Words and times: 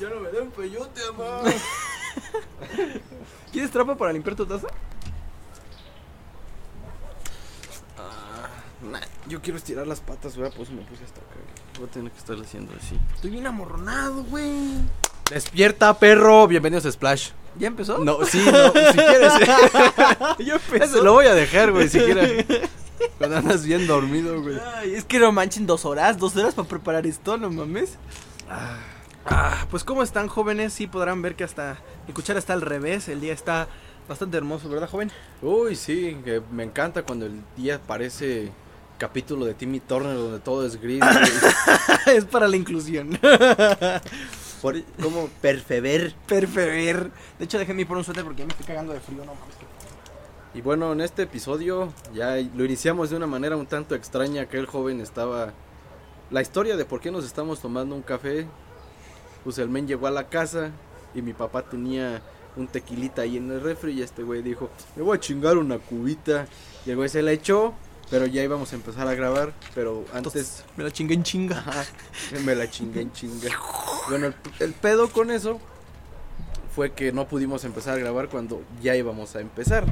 Ya 0.00 0.08
no 0.08 0.20
me 0.20 0.30
den 0.30 0.50
peyote, 0.50 1.00
mamá. 1.16 1.42
¿Quieres 3.52 3.70
trapo 3.70 3.96
para 3.96 4.12
limpiar 4.12 4.34
tu 4.34 4.46
taza? 4.46 4.68
Nah, 8.82 9.00
yo 9.28 9.40
quiero 9.40 9.58
estirar 9.58 9.86
las 9.86 10.00
patas, 10.00 10.36
güey, 10.36 10.50
pues 10.56 10.70
me 10.70 10.82
puse 10.82 11.04
hasta 11.04 11.20
acá. 11.20 11.36
Voy 11.78 11.88
a 11.88 11.90
tener 11.90 12.10
que 12.10 12.18
estar 12.18 12.36
haciendo 12.36 12.72
así. 12.76 12.98
Estoy 13.14 13.30
bien 13.30 13.46
amorronado, 13.46 14.24
güey. 14.24 14.78
Despierta, 15.30 15.96
perro. 15.98 16.48
Bienvenidos 16.48 16.84
a 16.86 16.92
Splash. 16.92 17.30
¿Ya 17.58 17.68
empezó? 17.68 17.98
No, 17.98 18.24
sí, 18.24 18.44
no, 18.44 18.72
si 18.72 18.98
quieres. 18.98 19.32
ya 20.38 20.60
Eso 20.84 21.02
lo 21.04 21.12
voy 21.12 21.26
a 21.26 21.34
dejar, 21.34 21.70
güey, 21.70 21.88
si 21.88 22.00
quieres. 22.00 22.44
Cuando 23.18 23.36
andas 23.36 23.64
bien 23.64 23.86
dormido, 23.86 24.42
güey. 24.42 24.58
Ay, 24.76 24.94
es 24.94 25.04
que 25.04 25.18
no 25.20 25.30
manchen 25.30 25.66
dos 25.66 25.84
horas, 25.84 26.18
dos 26.18 26.34
horas 26.36 26.54
para 26.54 26.68
preparar 26.68 27.06
esto, 27.06 27.36
no 27.36 27.50
mames. 27.50 27.98
Ah, 28.50 28.78
pues 29.70 29.84
cómo 29.84 30.02
están 30.02 30.28
jóvenes, 30.28 30.72
sí 30.72 30.86
podrán 30.86 31.22
ver 31.22 31.34
que 31.34 31.44
hasta 31.44 31.78
mi 32.06 32.12
cuchara 32.12 32.38
está 32.38 32.52
al 32.52 32.62
revés, 32.62 33.08
el 33.08 33.20
día 33.20 33.32
está 33.32 33.68
bastante 34.08 34.36
hermoso, 34.36 34.68
¿verdad, 34.68 34.88
joven? 34.88 35.10
Uy, 35.40 35.76
sí, 35.76 36.18
que 36.24 36.42
me 36.50 36.64
encanta 36.64 37.02
cuando 37.02 37.26
el 37.26 37.40
día 37.56 37.80
parece 37.80 38.50
capítulo 38.98 39.44
de 39.46 39.54
Timmy 39.54 39.80
Turner 39.80 40.14
donde 40.14 40.38
todo 40.38 40.64
es 40.64 40.80
gris. 40.80 41.02
es 42.06 42.24
para 42.24 42.46
la 42.46 42.56
inclusión. 42.56 43.18
Por, 44.62 44.80
como 45.02 45.26
perfever. 45.40 46.14
Perfever. 46.28 47.10
De 47.36 47.44
hecho, 47.44 47.58
déjenme 47.58 47.82
ir 47.82 47.88
por 47.88 47.96
un 47.96 48.04
suéter 48.04 48.22
porque 48.22 48.42
ya 48.42 48.46
me 48.46 48.52
estoy 48.52 48.64
cagando 48.64 48.92
de 48.92 49.00
frío, 49.00 49.24
no 49.24 49.34
mames. 49.34 49.56
Y 50.54 50.60
bueno, 50.60 50.92
en 50.92 51.00
este 51.00 51.22
episodio 51.22 51.92
ya 52.14 52.36
lo 52.36 52.64
iniciamos 52.64 53.10
de 53.10 53.16
una 53.16 53.26
manera 53.26 53.56
un 53.56 53.66
tanto 53.66 53.96
extraña. 53.96 54.46
Que 54.46 54.58
el 54.58 54.66
joven 54.66 55.00
estaba. 55.00 55.52
La 56.30 56.42
historia 56.42 56.76
de 56.76 56.84
por 56.84 57.00
qué 57.00 57.10
nos 57.10 57.24
estamos 57.24 57.60
tomando 57.60 57.96
un 57.96 58.02
café. 58.02 58.46
Pues 59.44 59.58
el 59.58 59.68
men 59.68 59.86
llegó 59.86 60.06
a 60.06 60.10
la 60.10 60.28
casa 60.28 60.70
y 61.14 61.22
mi 61.22 61.32
papá 61.32 61.62
tenía 61.62 62.22
un 62.56 62.66
tequilita 62.68 63.22
ahí 63.22 63.36
en 63.36 63.50
el 63.50 63.60
refri. 63.60 63.92
Y 63.92 64.02
este 64.02 64.22
güey 64.22 64.42
dijo: 64.42 64.70
Me 64.96 65.02
voy 65.02 65.16
a 65.16 65.20
chingar 65.20 65.56
una 65.58 65.78
cubita. 65.78 66.46
Y 66.86 66.90
el 66.90 66.96
güey 66.96 67.08
se 67.08 67.22
la 67.22 67.32
echó. 67.32 67.74
Pero 68.10 68.26
ya 68.26 68.42
íbamos 68.42 68.72
a 68.72 68.76
empezar 68.76 69.08
a 69.08 69.14
grabar. 69.14 69.54
Pero 69.74 70.00
antes. 70.12 70.16
Entonces, 70.16 70.64
me 70.76 70.84
la 70.84 70.90
chingué 70.90 71.14
en 71.14 71.22
chinga. 71.22 71.58
Ajá, 71.58 71.84
me 72.44 72.54
la 72.54 72.68
chingué 72.70 73.00
en 73.02 73.12
chinga. 73.12 73.48
Bueno, 74.08 74.26
el, 74.26 74.34
el 74.58 74.72
pedo 74.72 75.08
con 75.10 75.30
eso 75.30 75.60
fue 76.74 76.90
que 76.92 77.12
no 77.12 77.28
pudimos 77.28 77.62
empezar 77.64 77.94
a 77.94 77.98
grabar 77.98 78.28
cuando 78.28 78.60
ya 78.82 78.96
íbamos 78.96 79.36
a 79.36 79.40
empezar. 79.40 79.84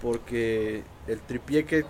Porque 0.00 0.82
el 1.06 1.20
tripié 1.20 1.64
que 1.64 1.84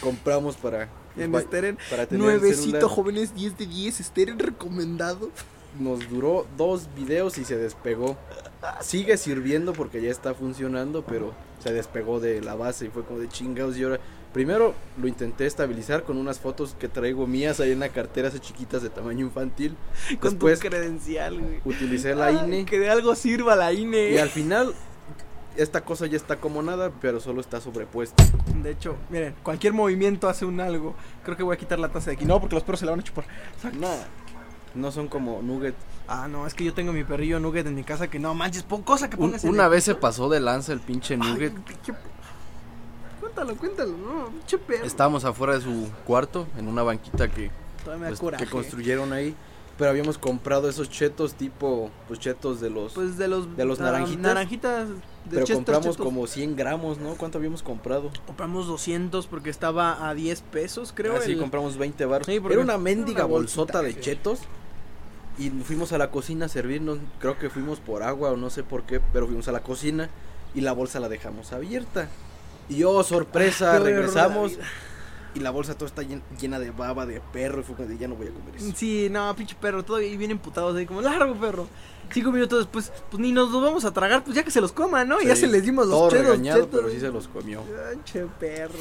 compramos 0.00 0.56
para, 0.56 0.88
En 1.16 1.32
pa- 1.32 1.40
Steren, 1.42 1.76
para 1.90 2.06
tener 2.06 2.24
el 2.34 2.40
nuevecito, 2.40 2.88
jóvenes, 2.88 3.34
10 3.34 3.58
de 3.58 3.66
10, 3.66 3.96
Steren 3.98 4.38
recomendado. 4.38 5.30
Nos 5.78 6.08
duró 6.08 6.46
dos 6.56 6.88
videos 6.94 7.38
y 7.38 7.44
se 7.44 7.56
despegó. 7.56 8.16
Sigue 8.80 9.16
sirviendo 9.16 9.72
porque 9.72 10.00
ya 10.02 10.10
está 10.10 10.34
funcionando, 10.34 11.04
pero 11.04 11.32
se 11.62 11.72
despegó 11.72 12.20
de 12.20 12.40
la 12.40 12.54
base 12.54 12.86
y 12.86 12.88
fue 12.88 13.04
como 13.04 13.18
de 13.18 13.28
chingados. 13.28 13.76
Y 13.76 13.84
ahora, 13.84 13.98
primero 14.32 14.74
lo 15.00 15.08
intenté 15.08 15.46
estabilizar 15.46 16.04
con 16.04 16.16
unas 16.16 16.38
fotos 16.38 16.76
que 16.78 16.88
traigo 16.88 17.26
mías 17.26 17.58
ahí 17.60 17.72
en 17.72 17.80
la 17.80 17.88
cartera, 17.88 18.28
esas 18.28 18.40
chiquitas 18.40 18.82
de 18.82 18.90
tamaño 18.90 19.24
infantil. 19.26 19.76
Con 20.20 20.30
Después 20.32 20.60
tu 20.60 20.68
credencial, 20.68 21.40
güey. 21.40 21.60
utilicé 21.64 22.14
la 22.14 22.26
Ay, 22.26 22.40
INE. 22.44 22.64
Que 22.64 22.78
de 22.78 22.90
algo 22.90 23.14
sirva 23.14 23.56
la 23.56 23.72
INE. 23.72 24.10
Y 24.10 24.18
al 24.18 24.28
final, 24.30 24.74
esta 25.56 25.80
cosa 25.82 26.06
ya 26.06 26.16
está 26.16 26.36
como 26.36 26.62
nada, 26.62 26.92
pero 27.00 27.18
solo 27.20 27.40
está 27.40 27.60
sobrepuesta. 27.60 28.24
De 28.62 28.70
hecho, 28.70 28.96
miren, 29.10 29.34
cualquier 29.42 29.72
movimiento 29.72 30.28
hace 30.28 30.44
un 30.44 30.60
algo. 30.60 30.94
Creo 31.24 31.36
que 31.36 31.42
voy 31.42 31.54
a 31.54 31.58
quitar 31.58 31.78
la 31.78 31.88
taza 31.88 32.10
de 32.10 32.16
aquí. 32.16 32.24
No, 32.24 32.38
porque 32.40 32.54
los 32.54 32.62
perros 32.62 32.80
se 32.80 32.86
la 32.86 32.92
van 32.92 33.00
a 33.00 33.02
chupar. 33.02 33.24
Nada. 33.78 34.06
No 34.74 34.90
son 34.92 35.08
como 35.08 35.42
nugget. 35.42 35.74
Ah, 36.08 36.28
no, 36.28 36.46
es 36.46 36.54
que 36.54 36.64
yo 36.64 36.74
tengo 36.74 36.92
mi 36.92 37.04
perrillo 37.04 37.38
Nugget 37.40 37.66
en 37.66 37.74
mi 37.74 37.84
casa 37.84 38.08
que 38.08 38.18
no 38.18 38.34
manches, 38.34 38.62
pon 38.64 38.82
cosa 38.82 39.08
que 39.08 39.16
pongas 39.16 39.44
una 39.44 39.64
el- 39.64 39.70
vez 39.70 39.84
se 39.84 39.94
pasó 39.94 40.28
de 40.28 40.40
lanza 40.40 40.72
el 40.72 40.80
pinche 40.80 41.14
Ay, 41.14 41.20
nugget. 41.20 41.54
pinche- 41.64 41.94
Cuéntalo, 43.20 43.56
cuéntalo, 43.56 43.92
no, 43.96 44.26
pinche 44.30 44.58
perro. 44.58 44.84
Estábamos 44.84 45.24
afuera 45.24 45.54
de 45.54 45.60
su 45.60 45.88
cuarto, 46.04 46.46
en 46.58 46.66
una 46.68 46.82
banquita 46.82 47.28
que, 47.28 47.50
pues, 47.84 48.20
que 48.38 48.46
construyeron 48.46 49.12
ahí. 49.12 49.34
Pero 49.78 49.90
habíamos 49.90 50.18
comprado 50.18 50.68
esos 50.68 50.90
chetos 50.90 51.32
tipo, 51.34 51.90
pues 52.06 52.20
chetos 52.20 52.60
de 52.60 52.68
los... 52.68 52.92
Pues 52.92 53.16
de 53.16 53.26
los 53.26 53.56
de 53.56 53.64
los 53.64 53.78
naran- 53.80 53.92
naranjitas. 53.92 54.22
Naranjitas 54.22 54.88
de 54.88 54.94
pero 55.30 55.46
compramos 55.46 55.96
como 55.96 56.26
100 56.26 56.56
gramos, 56.56 56.98
¿no? 56.98 57.14
¿Cuánto 57.14 57.38
habíamos 57.38 57.62
comprado? 57.62 58.10
compramos 58.26 58.66
200 58.66 59.26
porque 59.28 59.48
estaba 59.48 60.08
a 60.08 60.14
10 60.14 60.42
pesos, 60.42 60.92
creo. 60.94 61.16
Así 61.16 61.32
el- 61.32 61.38
compramos 61.40 61.78
20 61.78 62.04
baros. 62.04 62.26
Sí, 62.26 62.34
Era 62.34 62.60
una 62.60 62.74
era 62.74 62.78
mendiga 62.78 63.24
una 63.24 63.32
bolsita, 63.32 63.62
bolsota 63.62 63.82
de 63.82 63.98
chetos. 63.98 64.40
Y 65.38 65.50
fuimos 65.50 65.92
a 65.92 65.98
la 65.98 66.10
cocina 66.10 66.46
a 66.46 66.48
servirnos. 66.48 66.98
Creo 67.18 67.38
que 67.38 67.50
fuimos 67.50 67.80
por 67.80 68.02
agua 68.02 68.30
o 68.32 68.36
no 68.36 68.50
sé 68.50 68.62
por 68.62 68.84
qué. 68.84 69.00
Pero 69.12 69.26
fuimos 69.26 69.48
a 69.48 69.52
la 69.52 69.62
cocina 69.62 70.08
y 70.54 70.60
la 70.60 70.72
bolsa 70.72 71.00
la 71.00 71.08
dejamos 71.08 71.52
abierta. 71.52 72.08
Y 72.68 72.84
oh, 72.84 73.02
sorpresa, 73.02 73.78
regresamos. 73.78 74.58
Y 75.34 75.40
la 75.40 75.50
bolsa 75.50 75.74
toda 75.74 75.86
está 75.88 76.02
llen- 76.02 76.22
llena 76.40 76.58
de 76.58 76.70
baba, 76.70 77.06
de 77.06 77.20
perro. 77.32 77.60
Y 77.60 77.64
fue 77.64 77.74
como 77.74 77.88
de 77.88 77.96
ya 77.98 78.06
no 78.08 78.14
voy 78.16 78.26
a 78.28 78.30
comer 78.30 78.56
eso. 78.56 78.72
Sí, 78.76 79.08
no, 79.10 79.34
pinche 79.34 79.56
perro, 79.60 79.82
todo 79.84 80.00
y 80.00 80.16
bien 80.16 80.30
emputados 80.30 80.76
ahí 80.76 80.84
como 80.86 81.00
largo 81.00 81.34
perro. 81.36 81.66
Cinco 82.12 82.30
minutos 82.30 82.58
después, 82.58 82.92
pues 83.10 83.18
ni 83.22 83.32
nos 83.32 83.50
los 83.50 83.62
vamos 83.62 83.86
a 83.86 83.92
tragar, 83.94 84.22
pues 84.22 84.36
ya 84.36 84.42
que 84.42 84.50
se 84.50 84.60
los 84.60 84.72
coman, 84.72 85.08
¿no? 85.08 85.22
Y 85.22 85.26
ya 85.26 85.34
Sí, 85.34 85.42
se 85.42 85.46
les 85.46 85.62
dimos 85.64 85.86
los 85.86 85.96
todo 85.98 86.10
chetos, 86.10 86.26
regañado, 86.26 86.64
chetos. 86.64 86.80
pero 86.80 86.92
sí 86.92 87.00
se 87.00 87.08
los 87.10 87.26
comió. 87.28 87.62
Pinche 87.92 88.26
perro. 88.38 88.74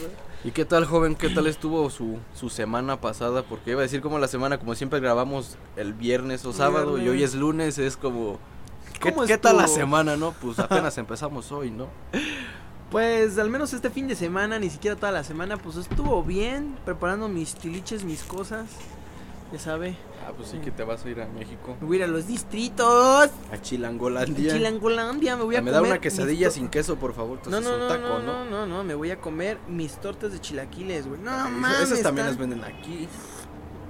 ¿Y 0.44 0.52
qué 0.52 0.66
tal, 0.66 0.84
joven? 0.86 1.16
¿Qué 1.16 1.30
tal 1.30 1.48
estuvo 1.48 1.90
su, 1.90 2.18
su 2.36 2.50
semana 2.50 3.00
pasada? 3.00 3.44
Porque 3.44 3.72
iba 3.72 3.80
a 3.80 3.84
decir 3.84 4.02
como 4.02 4.20
la 4.20 4.28
semana, 4.28 4.58
como 4.58 4.76
siempre 4.76 5.00
grabamos 5.00 5.56
el 5.78 5.94
viernes 5.94 6.44
o 6.46 6.52
sábado 6.52 6.98
y 6.98 7.08
hoy 7.08 7.24
es 7.24 7.34
lunes, 7.36 7.78
es 7.78 7.96
como... 7.96 8.38
¿Qué, 9.00 9.14
¿Cómo 9.14 9.26
qué 9.26 9.38
tal 9.38 9.56
la 9.58 9.68
semana, 9.68 10.18
no? 10.18 10.34
Pues 10.34 10.60
apenas 10.60 10.98
empezamos 10.98 11.52
hoy, 11.54 11.72
¿no? 11.72 11.88
Pues 12.92 13.38
al 13.38 13.50
menos 13.50 13.74
este 13.74 13.90
fin 13.90 14.08
de 14.10 14.16
semana, 14.16 14.60
ni 14.60 14.70
siquiera 14.70 14.98
toda 14.98 15.12
la 15.14 15.24
semana, 15.24 15.56
pues 15.58 15.78
estuvo 15.78 16.22
bien, 16.24 16.76
preparando 16.84 17.30
mis 17.30 17.56
tiliches, 17.56 18.04
mis 18.04 18.22
cosas. 18.24 18.66
Ya 19.54 19.60
sabe, 19.60 19.96
Ah, 20.26 20.32
pues 20.38 20.50
sí 20.50 20.58
que 20.60 20.72
te 20.72 20.84
vas 20.84 21.04
a 21.04 21.10
ir 21.10 21.20
a 21.22 21.28
México. 21.28 21.76
me 21.82 21.88
voy 21.88 21.98
a 21.98 22.00
ir 22.00 22.04
a 22.06 22.08
los 22.08 22.28
distritos. 22.28 23.30
A 23.52 23.58
Chilangolandia. 23.62 24.54
Chilangolandia, 24.54 25.36
me 25.36 25.44
voy 25.44 25.56
a 25.56 25.60
Ah, 25.60 25.62
me 25.62 25.72
comer. 25.72 25.84
da 25.84 25.90
una 25.96 26.00
quesadilla 26.02 26.50
sin 26.52 26.68
queso, 26.70 26.96
por 26.98 27.14
favor. 27.14 27.40
No, 27.48 27.58
Entonces 27.58 27.64
no, 27.70 27.74
un 27.76 27.80
no, 27.82 27.88
taco, 27.88 28.08
no, 28.08 28.20
¿no? 28.20 28.46
no, 28.46 28.50
no, 28.50 28.66
no, 28.68 28.84
me 28.84 28.94
voy 28.94 29.12
a 29.12 29.20
comer 29.20 29.58
mis 29.68 29.94
tortas 29.96 30.32
de 30.34 30.40
chilaquiles, 30.40 31.08
güey. 31.08 31.20
No, 31.22 31.32
Esas- 31.32 31.52
mames. 31.52 31.80
Esas 31.82 32.02
también 32.02 32.28
las 32.28 32.38
venden 32.38 32.64
aquí. 32.64 33.08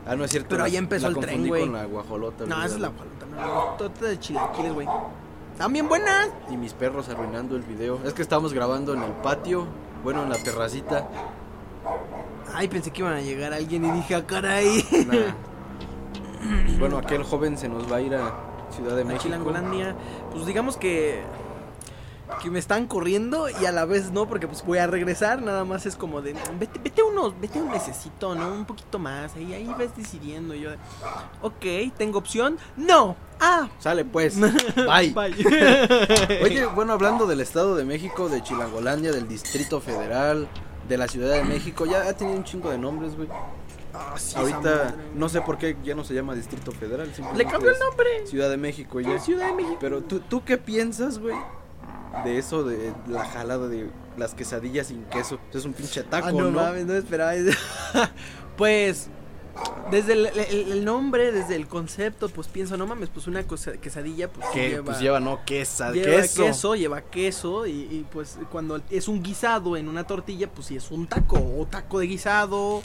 Ah, 0.08 0.16
no 0.16 0.24
es 0.24 0.32
cierto. 0.32 0.50
Pero 0.50 0.60
la- 0.62 0.66
ahí 0.68 0.78
empezó 0.78 1.10
la 1.10 1.20
el 1.20 1.26
tren, 1.26 1.48
güey. 1.48 1.64
con 1.64 1.74
la 1.74 1.86
guajolota. 1.86 2.46
No, 2.46 2.64
esa 2.64 2.76
es 2.76 2.82
la 2.82 2.90
palota, 2.92 3.26
no, 3.28 3.36
no, 3.46 3.64
tortas 3.78 4.10
de 4.10 4.20
chilaquiles, 4.20 4.74
güey. 4.74 4.88
Bien 5.70 5.88
buenas. 5.88 6.30
Y 6.50 6.58
mis 6.58 6.74
perros 6.74 7.08
arruinando 7.08 7.56
el 7.56 7.62
video. 7.62 8.00
Es 8.04 8.14
que 8.14 8.22
estábamos 8.22 8.54
grabando 8.54 8.94
en 8.94 9.04
el 9.04 9.12
patio, 9.12 9.68
bueno, 10.04 10.24
en 10.24 10.30
la 10.30 10.38
terracita. 10.38 11.08
Ay, 12.54 12.68
pensé 12.68 12.92
que 12.92 13.02
iban 13.02 13.14
a 13.14 13.22
llegar 13.22 13.54
alguien 13.54 13.86
y 13.86 13.92
dije, 13.92 14.16
ah, 14.16 14.26
caray. 14.26 14.84
Nah. 15.08 15.36
bueno, 16.80 16.98
aquel 16.98 17.24
joven 17.24 17.58
se 17.58 17.70
nos 17.70 17.90
va 17.92 17.98
a 17.98 18.02
ir 18.02 18.16
a 18.16 18.34
Ciudad 18.72 18.96
de 18.96 19.04
México. 19.04 19.24
Chilangolandia, 19.24 19.96
pues 20.32 20.46
digamos 20.46 20.78
que 20.78 21.22
que 22.42 22.50
me 22.50 22.60
están 22.60 22.88
corriendo 22.88 23.48
y 23.50 23.66
a 23.66 23.72
la 23.72 23.86
vez 23.86 24.12
no, 24.12 24.28
porque 24.28 24.48
pues 24.48 24.64
voy 24.66 24.78
a 24.78 24.88
regresar, 24.88 25.42
nada 25.42 25.66
más 25.66 25.86
es 25.86 25.96
como 25.96 26.22
de 26.22 26.36
vete, 26.60 26.80
vete 26.84 27.04
unos, 27.04 27.40
vete 27.40 27.62
un 27.62 27.70
mesecito, 27.70 28.36
¿no? 28.36 28.54
Un 28.54 28.66
poquito 28.66 29.00
más, 29.00 29.36
ahí, 29.36 29.54
ahí 29.54 29.68
vas 29.68 29.96
decidiendo 29.96 30.54
yo. 30.54 30.72
Ok, 31.42 31.66
tengo 31.98 32.20
opción, 32.20 32.58
no, 32.78 33.16
ah, 33.40 33.70
Sale 33.80 34.06
pues. 34.06 34.40
Bye. 34.76 35.14
bye. 35.14 35.34
Oye, 36.44 36.66
bueno, 36.68 36.94
hablando 36.94 37.28
del 37.28 37.42
Estado 37.42 37.76
de 37.76 37.84
México, 37.84 38.30
de 38.30 38.42
Chilangolandia, 38.42 39.12
del 39.12 39.28
Distrito 39.28 39.82
Federal, 39.82 40.48
de 40.88 40.98
la 40.98 41.08
Ciudad 41.08 41.34
de 41.34 41.44
México, 41.44 41.86
ya 41.86 42.04
ha 42.04 42.14
tenido 42.14 42.38
un 42.38 42.44
chingo 42.44 42.70
de 42.70 42.78
nombres, 42.78 43.16
güey. 43.16 43.30
Ah, 43.94 44.14
sí, 44.18 44.36
Ahorita 44.38 44.96
no 45.16 45.28
sé 45.28 45.42
por 45.42 45.58
qué 45.58 45.76
ya 45.84 45.96
no 45.96 46.06
se 46.06 46.14
llama 46.14 46.34
Distrito 46.34 46.72
Federal. 46.72 47.12
le 47.36 47.46
cambió 47.46 47.72
el 47.72 47.80
nombre. 47.80 48.26
Ciudad 48.26 48.50
de 48.50 48.58
México 48.58 49.02
ya. 49.02 49.20
Ciudad 49.20 49.48
de 49.48 49.54
México. 49.54 49.78
Pero 49.82 50.02
tú, 50.02 50.22
¿tú 50.22 50.44
qué 50.46 50.58
piensas, 50.58 51.20
güey? 51.20 51.36
De 52.26 52.38
eso, 52.38 52.64
de 52.64 52.94
la 53.08 53.26
jalada 53.26 53.68
de 53.68 53.90
las 54.18 54.34
quesadillas 54.34 54.88
sin 54.88 55.04
queso. 55.06 55.40
Es 55.54 55.66
un 55.66 55.74
pinche 55.74 56.04
taco, 56.04 56.28
Ah, 56.28 56.32
no, 56.32 56.44
¿no? 56.46 56.52
mames, 56.52 56.86
no 56.86 56.94
esperaba 56.94 57.34
eso. 57.36 57.58
pues, 58.58 59.08
desde 59.92 60.14
el, 60.14 60.26
el- 60.28 60.72
el 60.72 60.86
nombre, 60.86 61.32
desde 61.32 61.56
el 61.56 61.68
concepto, 61.68 62.30
pues 62.30 62.48
pienso, 62.48 62.78
no 62.78 62.86
mames, 62.88 63.10
pues 63.10 63.28
una 63.28 63.44
cosa- 63.44 63.74
quesadilla, 63.74 64.30
pues 64.32 64.46
sí 64.48 64.54
Que 64.54 64.70
lleva, 64.70 64.86
pues 64.86 65.00
lleva, 65.00 65.20
no, 65.20 65.40
quesa, 65.46 65.92
lleva 65.92 66.22
queso. 66.22 66.44
queso. 66.46 66.76
lleva 66.76 67.02
queso, 67.02 67.66
y, 67.68 67.72
y, 67.72 68.06
pues 68.12 68.38
cuando 68.52 68.82
es 68.90 69.08
un 69.08 69.22
guisado 69.24 69.76
en 69.78 69.88
una 69.90 70.06
tortilla, 70.06 70.50
pues 70.50 70.68
sí 70.68 70.76
es 70.76 70.92
un 70.92 71.08
taco, 71.08 71.38
o 71.38 71.66
taco 71.66 72.00
de 72.00 72.08
guisado, 72.08 72.82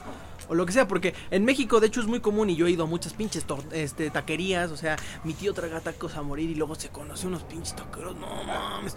o 0.48 0.54
lo 0.54 0.66
que 0.66 0.72
sea, 0.72 0.86
porque 0.88 1.14
en 1.30 1.44
México 1.44 1.80
de 1.80 1.86
hecho 1.88 2.00
es 2.00 2.06
muy 2.06 2.20
común 2.20 2.50
y 2.50 2.56
yo 2.56 2.66
he 2.66 2.70
ido 2.70 2.84
a 2.84 2.86
muchas 2.86 3.12
pinches 3.14 3.44
este, 3.72 4.10
taquerías, 4.10 4.70
o 4.70 4.76
sea, 4.76 4.96
mi 5.24 5.34
tío 5.34 5.52
traga 5.54 5.80
tacos 5.80 6.16
a 6.16 6.22
morir 6.22 6.50
y 6.50 6.54
luego 6.54 6.74
se 6.74 6.88
conoce 6.88 7.26
unos 7.26 7.42
pinches 7.44 7.74
taqueros, 7.76 8.16
no 8.16 8.26
mames. 8.44 8.94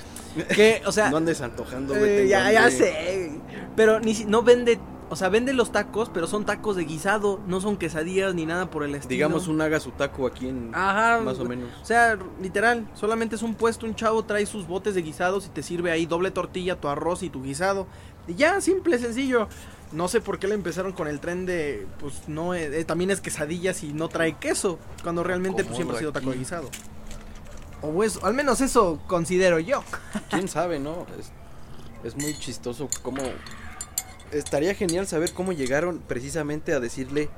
Que, 0.56 0.82
o 0.86 0.92
sea, 0.92 1.10
no 1.12 1.18
andes 1.18 1.42
antojando, 1.42 1.96
eh, 1.96 2.28
ya, 2.28 2.52
ya 2.52 2.70
sé. 2.72 3.32
Pero 3.76 4.00
ni 4.00 4.16
si- 4.16 4.26
no 4.26 4.44
vende 4.44 4.80
O 5.12 5.16
sea, 5.16 5.30
vende 5.30 5.54
los 5.54 5.72
tacos, 5.72 6.12
pero 6.14 6.28
son 6.28 6.46
tacos 6.46 6.76
de 6.76 6.84
guisado, 6.84 7.40
no 7.48 7.62
son 7.62 7.78
quesadillas 7.78 8.36
ni 8.36 8.46
nada 8.46 8.70
por 8.70 8.84
el 8.84 8.94
estilo. 8.94 9.10
Digamos 9.10 9.48
un 9.48 9.60
haga 9.60 9.80
su 9.80 9.90
taco 9.90 10.28
aquí 10.28 10.48
en 10.48 10.70
Ajá. 10.76 11.20
más 11.22 11.40
o 11.40 11.46
menos. 11.46 11.68
O 11.82 11.86
sea, 11.86 12.16
literal, 12.40 12.88
solamente 12.94 13.36
es 13.36 13.42
un 13.42 13.56
puesto, 13.56 13.88
un 13.88 13.96
chavo 13.96 14.24
trae 14.24 14.46
sus 14.46 14.68
botes 14.68 14.94
de 14.94 15.02
guisados 15.02 15.48
y 15.48 15.50
te 15.50 15.64
sirve 15.64 15.90
ahí 15.92 16.06
doble 16.06 16.30
tortilla, 16.30 16.80
tu 16.80 16.90
arroz 16.90 17.24
y 17.24 17.32
tu 17.32 17.42
guisado. 17.42 17.88
Y 18.28 18.36
ya, 18.36 18.62
simple, 18.62 19.00
sencillo. 19.00 19.48
No 19.92 20.08
sé 20.08 20.22
por 20.22 20.38
qué 20.38 20.48
le 20.48 20.54
empezaron 20.54 20.94
con 20.94 21.08
el 21.08 21.20
tren 21.20 21.46
de, 21.46 21.88
pues 22.00 22.28
no, 22.28 22.54
eh, 22.54 22.80
eh, 22.80 22.86
también 22.86 23.10
es 23.10 23.22
quesadillas 23.22 23.84
y 23.84 23.92
no 23.92 24.08
trae 24.08 24.38
queso, 24.38 24.78
cuando 25.02 25.24
realmente 25.24 25.64
pues, 25.64 25.76
siempre 25.76 25.98
ha 25.98 26.00
sido 26.00 26.12
taco 26.12 26.32
guisado. 26.32 26.70
O 27.82 28.04
eso, 28.04 28.24
al 28.26 28.34
menos 28.34 28.62
eso 28.62 29.02
considero 29.08 29.58
yo. 29.60 29.84
quién 30.30 30.48
sabe, 30.48 30.80
¿no? 30.80 31.08
Es, 31.20 31.32
es 32.04 32.16
muy 32.16 32.38
chistoso 32.38 32.88
cómo 33.02 33.24
estaría 34.32 34.76
genial 34.76 35.08
saber 35.08 35.34
cómo 35.34 35.54
llegaron 35.54 36.00
precisamente 36.00 36.74
a 36.74 36.80
decirle 36.80 37.30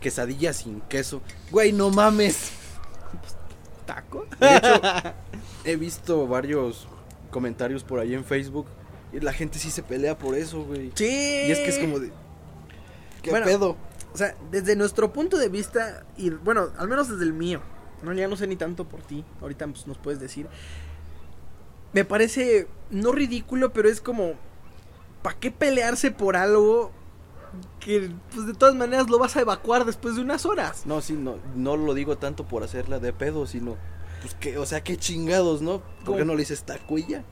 quesadilla 0.00 0.52
sin 0.52 0.80
queso. 0.82 1.22
Güey, 1.50 1.72
no 1.72 1.90
mames. 1.90 2.52
¿Taco? 3.86 4.26
De 4.38 4.56
hecho, 4.56 4.82
he 5.64 5.76
visto 5.76 6.26
varios 6.26 6.88
comentarios 7.30 7.84
por 7.84 8.00
ahí 8.00 8.14
en 8.14 8.24
Facebook 8.24 8.66
la 9.12 9.32
gente 9.32 9.58
sí 9.58 9.70
se 9.70 9.82
pelea 9.82 10.16
por 10.16 10.34
eso, 10.34 10.62
güey. 10.62 10.92
Sí. 10.94 11.06
Y 11.48 11.50
es 11.50 11.58
que 11.58 11.68
es 11.68 11.78
como 11.78 11.98
de 11.98 12.12
¿Qué 13.22 13.30
Bueno, 13.30 13.46
pedo? 13.46 13.76
O 14.12 14.16
sea, 14.16 14.34
desde 14.50 14.76
nuestro 14.76 15.12
punto 15.12 15.38
de 15.38 15.48
vista, 15.48 16.04
y 16.16 16.30
bueno, 16.30 16.70
al 16.78 16.88
menos 16.88 17.08
desde 17.08 17.24
el 17.24 17.32
mío, 17.32 17.60
no, 18.02 18.12
ya 18.12 18.28
no 18.28 18.36
sé 18.36 18.46
ni 18.46 18.56
tanto 18.56 18.88
por 18.88 19.02
ti, 19.02 19.24
ahorita 19.40 19.66
pues, 19.68 19.86
nos 19.86 19.98
puedes 19.98 20.20
decir. 20.20 20.48
Me 21.92 22.04
parece, 22.04 22.68
no 22.90 23.12
ridículo, 23.12 23.72
pero 23.72 23.88
es 23.88 24.00
como, 24.00 24.34
¿para 25.22 25.38
qué 25.38 25.50
pelearse 25.50 26.10
por 26.10 26.36
algo 26.36 26.92
que 27.80 28.12
pues 28.32 28.46
de 28.46 28.54
todas 28.54 28.76
maneras 28.76 29.10
lo 29.10 29.18
vas 29.18 29.36
a 29.36 29.40
evacuar 29.40 29.84
después 29.84 30.16
de 30.16 30.22
unas 30.22 30.46
horas? 30.46 30.86
No, 30.86 31.00
sí, 31.00 31.14
no, 31.14 31.36
no 31.54 31.76
lo 31.76 31.94
digo 31.94 32.16
tanto 32.16 32.46
por 32.46 32.62
hacerla 32.62 33.00
de 33.00 33.12
pedo, 33.12 33.46
sino 33.46 33.76
pues 34.20 34.34
que, 34.34 34.58
o 34.58 34.66
sea, 34.66 34.82
qué 34.82 34.96
chingados, 34.96 35.62
¿no? 35.62 35.82
¿Por 36.04 36.16
qué 36.16 36.24
no 36.24 36.34
le 36.34 36.40
dices 36.40 36.62
tacuilla? 36.64 37.24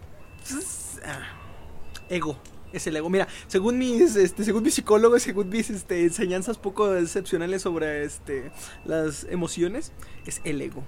Pues, 0.48 1.00
ah, 1.04 1.38
ego. 2.10 2.36
Es 2.72 2.86
el 2.86 2.96
ego. 2.96 3.08
Mira, 3.08 3.26
según 3.46 3.78
mis, 3.78 4.14
este, 4.16 4.44
según 4.44 4.62
mis 4.62 4.74
psicólogos, 4.74 5.22
según 5.22 5.48
mis 5.48 5.70
este, 5.70 6.02
enseñanzas 6.02 6.58
poco 6.58 6.94
excepcionales 6.94 7.62
sobre 7.62 8.04
este, 8.04 8.50
las 8.84 9.24
emociones, 9.30 9.92
es 10.26 10.40
el 10.44 10.60
ego. 10.60 10.82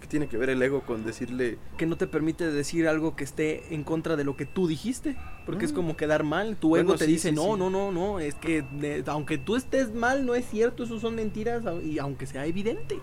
¿qué 0.00 0.06
tiene 0.06 0.28
que 0.28 0.36
ver 0.36 0.50
el 0.50 0.62
ego 0.62 0.82
con 0.82 1.04
decirle 1.04 1.58
que 1.78 1.86
no 1.86 1.96
te 1.96 2.06
permite 2.06 2.48
decir 2.52 2.86
algo 2.86 3.16
que 3.16 3.24
esté 3.24 3.74
en 3.74 3.82
contra 3.82 4.14
de 4.14 4.22
lo 4.22 4.36
que 4.36 4.46
tú 4.46 4.68
dijiste. 4.68 5.16
Porque 5.46 5.64
es 5.64 5.72
Mm. 5.72 5.74
como 5.74 5.96
quedar 5.96 6.22
mal. 6.22 6.56
Tu 6.56 6.68
Bueno, 6.68 6.90
ego 6.90 6.98
te 6.98 7.06
sí, 7.06 7.12
dice, 7.12 7.30
sí, 7.30 7.34
no, 7.34 7.54
sí. 7.54 7.58
no, 7.58 7.70
no, 7.70 7.90
no. 7.90 8.20
Es 8.20 8.34
que 8.36 8.62
de- 8.62 9.02
aunque 9.08 9.38
tú 9.38 9.56
estés 9.56 9.92
mal, 9.94 10.24
no 10.26 10.36
es 10.36 10.48
cierto. 10.48 10.84
Eso 10.84 11.00
son 11.00 11.16
mentiras. 11.16 11.64
Y 11.84 11.98
aunque 11.98 12.26
sea 12.26 12.46
evidente. 12.46 13.00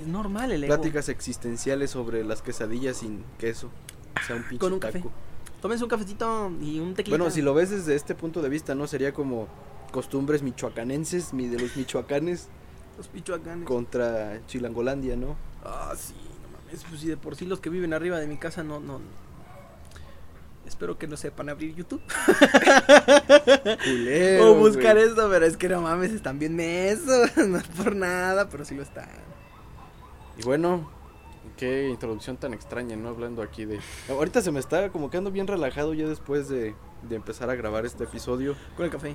Es 0.00 0.06
normal 0.06 0.52
el 0.52 0.64
ego. 0.64 0.74
pláticas 0.74 1.08
existenciales 1.10 1.90
sobre 1.90 2.24
las 2.24 2.40
quesadillas 2.40 2.98
sin 2.98 3.22
queso? 3.38 3.70
O 4.18 4.26
sea, 4.26 4.36
un 4.36 4.42
pinche 4.44 4.58
Con 4.58 4.72
un 4.74 4.80
taco. 4.80 4.92
café. 4.94 5.08
Tómense 5.60 5.84
un 5.84 5.90
cafecito 5.90 6.50
y 6.60 6.78
un 6.78 6.94
tequila. 6.94 7.16
Bueno, 7.18 7.30
si 7.30 7.42
lo 7.42 7.52
ves 7.54 7.70
desde 7.70 7.94
este 7.94 8.14
punto 8.14 8.40
de 8.42 8.48
vista, 8.48 8.74
¿no? 8.74 8.86
Sería 8.86 9.12
como 9.12 9.46
costumbres 9.92 10.42
michoacanenses, 10.42 11.34
mi 11.34 11.48
de 11.48 11.58
los 11.58 11.76
michoacanes 11.76 12.48
Los 12.96 13.08
pichoacanes. 13.08 13.66
contra 13.66 14.40
Chilangolandia, 14.46 15.16
¿no? 15.16 15.36
Ah, 15.64 15.92
sí, 15.96 16.14
no 16.42 16.58
mames. 16.58 16.84
Pues 16.88 17.00
si 17.00 17.08
de 17.08 17.16
por 17.16 17.36
sí 17.36 17.44
los 17.44 17.60
que 17.60 17.68
viven 17.70 17.92
arriba 17.92 18.18
de 18.18 18.26
mi 18.26 18.36
casa 18.38 18.62
no, 18.62 18.80
no. 18.80 19.00
Espero 20.66 20.96
que 20.98 21.08
no 21.08 21.16
sepan 21.16 21.48
abrir 21.48 21.74
YouTube. 21.74 22.00
Culero, 23.84 24.52
o 24.52 24.54
buscar 24.54 24.94
güey. 24.96 25.08
esto, 25.08 25.28
pero 25.28 25.44
es 25.44 25.56
que 25.56 25.68
no 25.68 25.80
mames, 25.82 26.12
están 26.12 26.38
bien 26.38 26.54
mesos. 26.54 27.36
no 27.48 27.58
es 27.58 27.66
por 27.68 27.94
nada, 27.96 28.48
pero 28.48 28.64
sí 28.64 28.74
lo 28.74 28.82
están. 28.82 29.08
Y 30.38 30.42
bueno, 30.44 30.88
qué 31.56 31.88
introducción 31.88 32.36
tan 32.36 32.54
extraña, 32.54 32.96
¿no? 32.96 33.08
Hablando 33.08 33.42
aquí 33.42 33.64
de... 33.64 33.80
Ahorita 34.08 34.42
se 34.42 34.52
me 34.52 34.60
está 34.60 34.90
como 34.90 35.10
quedando 35.10 35.30
bien 35.30 35.46
relajado 35.46 35.94
ya 35.94 36.06
después 36.06 36.48
de, 36.48 36.74
de 37.08 37.16
empezar 37.16 37.50
a 37.50 37.54
grabar 37.54 37.86
este 37.86 38.04
episodio. 38.04 38.54
Con 38.76 38.84
el 38.84 38.90
café. 38.90 39.14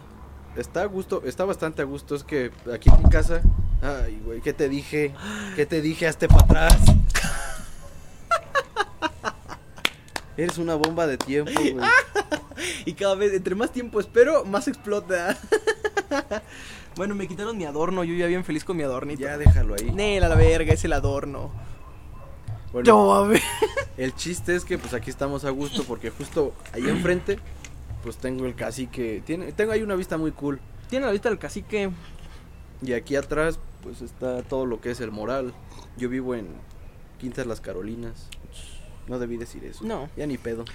Está 0.56 0.84
a 0.84 0.86
gusto, 0.86 1.22
está 1.26 1.46
bastante 1.46 1.82
a 1.82 1.86
gusto. 1.86 2.16
Es 2.16 2.24
que 2.24 2.52
aquí 2.74 2.90
en 2.90 3.04
mi 3.04 3.10
casa... 3.10 3.42
Ay, 3.82 4.22
güey, 4.24 4.42
¿qué 4.42 4.54
te 4.54 4.70
dije? 4.70 5.14
¿Qué 5.56 5.66
te 5.66 5.82
dije? 5.82 6.08
Hazte 6.08 6.28
para 6.28 6.68
atrás. 6.68 6.78
Eres 10.38 10.58
una 10.58 10.76
bomba 10.76 11.08
de 11.08 11.18
tiempo, 11.18 11.52
güey. 11.54 11.76
Y 12.86 12.94
cada 12.94 13.16
vez, 13.16 13.34
entre 13.34 13.56
más 13.56 13.72
tiempo 13.72 14.00
espero, 14.00 14.46
más 14.46 14.68
explota. 14.68 15.38
bueno, 16.96 17.16
me 17.16 17.28
quitaron 17.28 17.58
mi 17.58 17.66
adorno. 17.66 18.04
Yo 18.04 18.14
ya 18.14 18.28
bien 18.28 18.46
feliz 18.46 18.64
con 18.64 18.78
mi 18.78 18.84
adornito. 18.84 19.22
Ya 19.22 19.38
déjalo 19.38 19.76
ahí. 19.76 19.92
Nela, 19.92 20.30
la 20.30 20.36
verga, 20.36 20.74
es 20.74 20.86
el 20.86 20.94
adorno. 20.94 21.52
Bueno, 22.76 22.94
No, 22.94 23.14
a 23.14 23.26
ver. 23.26 23.42
el 23.98 24.14
chiste 24.16 24.54
es 24.54 24.66
que 24.66 24.78
pues 24.78 24.94
aquí 24.94 25.10
estamos 25.10 25.46
a 25.46 25.50
gusto 25.50 25.86
porque 25.86 26.10
justo 26.10 26.54
ahí 26.74 26.90
enfrente 26.90 27.40
pues 28.04 28.18
tengo 28.18 28.46
el 28.46 28.54
cacique. 28.54 29.24
Tiene, 29.26 29.54
tengo 29.54 29.72
ahí 29.72 29.82
una 29.82 29.96
vista 29.96 30.18
muy 30.18 30.34
cool. 30.34 30.60
Tiene 30.90 31.06
la 31.06 31.14
vista 31.14 31.30
del 31.30 31.40
cacique. 31.40 31.90
Y 32.82 32.92
aquí 32.92 33.16
atrás 33.16 33.60
pues 33.82 34.02
está 34.02 34.44
todo 34.44 34.66
lo 34.66 34.82
que 34.82 34.92
es 34.92 35.00
el 35.00 35.10
moral. 35.10 35.54
Yo 35.96 36.10
vivo 36.10 36.36
en 36.36 36.50
Quintas 37.18 37.48
Las 37.48 37.62
Carolinas. 37.62 38.28
No 39.08 39.20
debí 39.20 39.38
decir 39.38 39.64
eso. 39.64 39.86
No. 39.86 40.10
Ya 40.18 40.28
ni 40.28 40.38
pedo. 40.38 40.66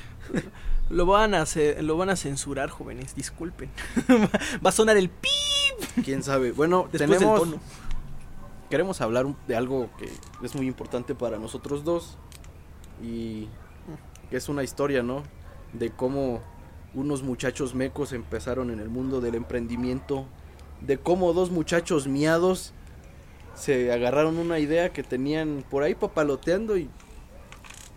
Lo 0.88 1.05
van 1.05 1.35
a 1.35 1.44
lo 1.82 1.99
van 1.99 2.08
a 2.08 2.17
censurar, 2.17 2.70
jóvenes, 2.70 3.14
disculpen. 3.14 3.69
Va 4.64 4.70
a 4.70 4.73
sonar 4.73 4.96
el 4.96 5.11
pip 5.11 6.05
¿Quién 6.05 6.23
sabe? 6.23 6.53
Bueno, 6.53 6.88
después 6.91 7.19
tenemos... 7.19 7.49
Queremos 8.70 9.00
hablar 9.00 9.26
de 9.49 9.56
algo 9.56 9.90
que 9.99 10.08
es 10.44 10.55
muy 10.55 10.69
importante 10.69 11.17
para 11.17 11.38
nosotros 11.38 11.84
dos. 11.84 12.17
Y 13.02 13.49
que 14.31 14.37
es 14.37 14.49
una 14.49 14.62
historia, 14.62 15.02
¿no? 15.02 15.25
De 15.72 15.90
cómo 15.90 16.40
unos 16.94 17.25
muchachos 17.25 17.75
mecos 17.75 18.12
empezaron 18.12 18.70
en 18.70 18.78
el 18.78 18.88
mundo 18.88 19.20
del 19.20 19.34
emprendimiento. 19.34 20.25
De 20.81 20.99
cómo 20.99 21.32
dos 21.32 21.50
muchachos 21.50 22.06
miados 22.06 22.72
se 23.55 23.93
agarraron 23.93 24.38
una 24.38 24.61
idea 24.61 24.93
que 24.93 25.02
tenían 25.02 25.64
por 25.69 25.82
ahí 25.82 25.96
papaloteando 25.96 26.78
y 26.78 26.88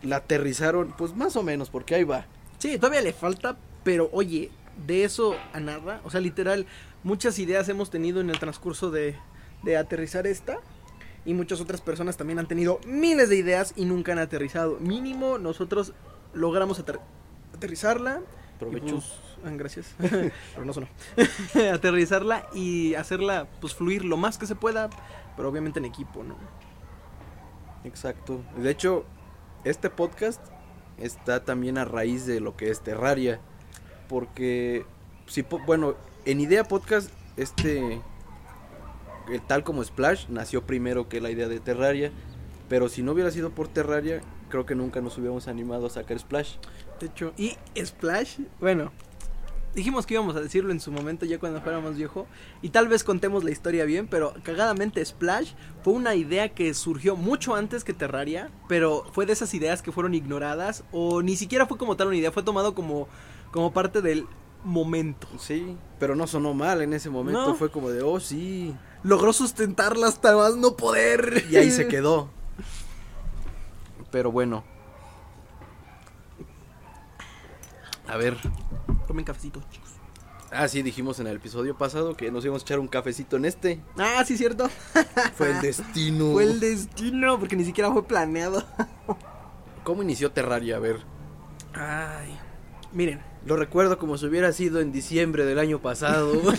la 0.01 0.17
aterrizaron, 0.17 0.93
pues 0.97 1.15
más 1.15 1.35
o 1.35 1.43
menos, 1.43 1.69
porque 1.69 1.93
ahí 1.93 2.03
va. 2.03 2.25
Sí, 2.57 2.77
todavía 2.77 3.01
le 3.01 3.13
falta, 3.13 3.57
pero 3.83 4.09
oye, 4.11 4.49
de 4.87 5.03
eso 5.03 5.35
a 5.53 5.59
nada, 5.59 6.01
o 6.03 6.09
sea, 6.09 6.19
literal, 6.19 6.65
muchas 7.03 7.39
ideas 7.39 7.69
hemos 7.69 7.89
tenido 7.89 8.19
en 8.19 8.29
el 8.29 8.39
transcurso 8.39 8.91
de, 8.91 9.15
de 9.63 9.77
aterrizar 9.77 10.27
esta. 10.27 10.57
Y 11.25 11.33
muchas 11.33 11.61
otras 11.61 11.79
personas 11.81 12.17
también 12.17 12.39
han 12.39 12.47
tenido 12.47 12.79
miles 12.85 13.29
de 13.29 13.37
ideas 13.37 13.73
y 13.77 13.85
nunca 13.85 14.11
han 14.11 14.19
aterrizado. 14.19 14.77
Mínimo, 14.79 15.37
nosotros 15.37 15.93
logramos 16.33 16.83
ater- 16.83 16.99
aterrizarla. 17.55 18.19
y 18.19 18.59
Provecho. 18.59 18.95
pues, 18.95 19.13
ah, 19.45 19.49
gracias. 19.53 19.95
pero 19.99 20.65
no 20.65 20.73
sonó. 20.73 20.87
aterrizarla 21.73 22.47
y 22.53 22.95
hacerla 22.95 23.47
pues 23.61 23.73
fluir 23.73 24.03
lo 24.03 24.17
más 24.17 24.37
que 24.37 24.45
se 24.47 24.55
pueda, 24.55 24.89
pero 25.37 25.47
obviamente 25.49 25.79
en 25.79 25.85
equipo, 25.85 26.23
¿no? 26.23 26.35
Exacto. 27.85 28.41
De 28.57 28.69
hecho, 28.69 29.05
este 29.63 29.89
podcast 29.89 30.41
está 30.97 31.43
también 31.43 31.77
a 31.77 31.85
raíz 31.85 32.25
de 32.25 32.39
lo 32.39 32.55
que 32.55 32.69
es 32.69 32.81
Terraria. 32.81 33.39
Porque, 34.09 34.85
si, 35.27 35.41
bueno, 35.65 35.95
en 36.25 36.39
Idea 36.41 36.65
Podcast, 36.65 37.09
este, 37.37 38.01
tal 39.47 39.63
como 39.63 39.83
Splash, 39.83 40.27
nació 40.29 40.65
primero 40.65 41.09
que 41.09 41.21
la 41.21 41.31
idea 41.31 41.47
de 41.47 41.59
Terraria. 41.59 42.11
Pero 42.69 42.89
si 42.89 43.03
no 43.03 43.11
hubiera 43.11 43.29
sido 43.31 43.51
por 43.51 43.67
Terraria, 43.67 44.21
creo 44.49 44.65
que 44.65 44.75
nunca 44.75 45.01
nos 45.01 45.17
hubiéramos 45.17 45.47
animado 45.47 45.87
a 45.87 45.89
sacar 45.89 46.17
Splash. 46.17 46.55
De 46.99 47.07
hecho, 47.07 47.33
y 47.37 47.57
Splash, 47.77 48.39
bueno, 48.59 48.91
dijimos 49.75 50.05
que 50.05 50.13
íbamos 50.13 50.35
a 50.35 50.41
decirlo 50.41 50.71
en 50.71 50.79
su 50.79 50.91
momento 50.91 51.25
ya 51.25 51.39
cuando 51.39 51.61
fuéramos 51.61 51.95
viejo 51.95 52.27
y 52.61 52.69
tal 52.69 52.87
vez 52.87 53.03
contemos 53.03 53.43
la 53.43 53.51
historia 53.51 53.85
bien, 53.85 54.07
pero 54.07 54.33
cagadamente 54.43 55.03
Splash 55.03 55.53
fue 55.83 55.93
una 55.93 56.15
idea 56.15 56.49
que 56.49 56.73
surgió 56.73 57.15
mucho 57.15 57.55
antes 57.55 57.83
que 57.83 57.93
Terraria, 57.93 58.49
pero 58.67 59.05
fue 59.11 59.25
de 59.25 59.33
esas 59.33 59.53
ideas 59.53 59.81
que 59.81 59.91
fueron 59.91 60.13
ignoradas 60.13 60.83
o 60.91 61.21
ni 61.21 61.35
siquiera 61.35 61.65
fue 61.65 61.77
como 61.77 61.97
tal 61.97 62.07
una 62.07 62.17
idea, 62.17 62.31
fue 62.31 62.43
tomado 62.43 62.73
como 62.75 63.07
como 63.51 63.71
parte 63.71 64.01
del 64.01 64.25
momento. 64.63 65.27
Sí, 65.37 65.77
pero 65.99 66.15
no 66.15 66.27
sonó 66.27 66.53
mal 66.53 66.81
en 66.81 66.93
ese 66.93 67.09
momento. 67.09 67.49
No. 67.49 67.55
Fue 67.55 67.69
como 67.69 67.89
de, 67.89 68.01
oh, 68.01 68.19
sí. 68.19 68.73
Logró 69.03 69.33
sustentarla 69.33 70.07
hasta 70.07 70.35
más 70.35 70.55
no 70.55 70.75
poder. 70.75 71.45
Y 71.49 71.57
ahí 71.57 71.71
se 71.71 71.87
quedó. 71.87 72.29
Pero 74.11 74.31
bueno. 74.31 74.63
A 78.07 78.17
ver, 78.17 78.37
Tomen 79.07 79.25
cafecito, 79.25 79.61
chicos. 79.71 79.89
Ah, 80.51 80.67
sí, 80.67 80.83
dijimos 80.83 81.19
en 81.19 81.25
el 81.25 81.37
episodio 81.37 81.75
pasado 81.75 82.15
que 82.15 82.29
nos 82.31 82.45
íbamos 82.45 82.61
a 82.61 82.65
echar 82.65 82.79
un 82.79 82.87
cafecito 82.87 83.37
en 83.37 83.45
este. 83.45 83.81
Ah, 83.97 84.23
sí, 84.25 84.37
cierto. 84.37 84.69
Fue 85.35 85.49
el 85.49 85.61
destino. 85.61 86.31
Fue 86.31 86.43
el 86.43 86.59
destino 86.59 87.39
porque 87.39 87.55
ni 87.55 87.65
siquiera 87.65 87.91
fue 87.91 88.05
planeado. 88.05 88.63
¿Cómo 89.83 90.03
inició 90.03 90.31
Terraria? 90.31 90.75
A 90.75 90.79
ver. 90.79 90.99
Ay, 91.73 92.37
miren, 92.91 93.21
Lo 93.45 93.55
recuerdo 93.55 93.97
como 93.97 94.17
si 94.17 94.27
hubiera 94.27 94.51
sido 94.53 94.79
en 94.79 94.91
diciembre 94.91 95.43
del 95.43 95.57
año 95.57 95.79
pasado. 95.81 96.39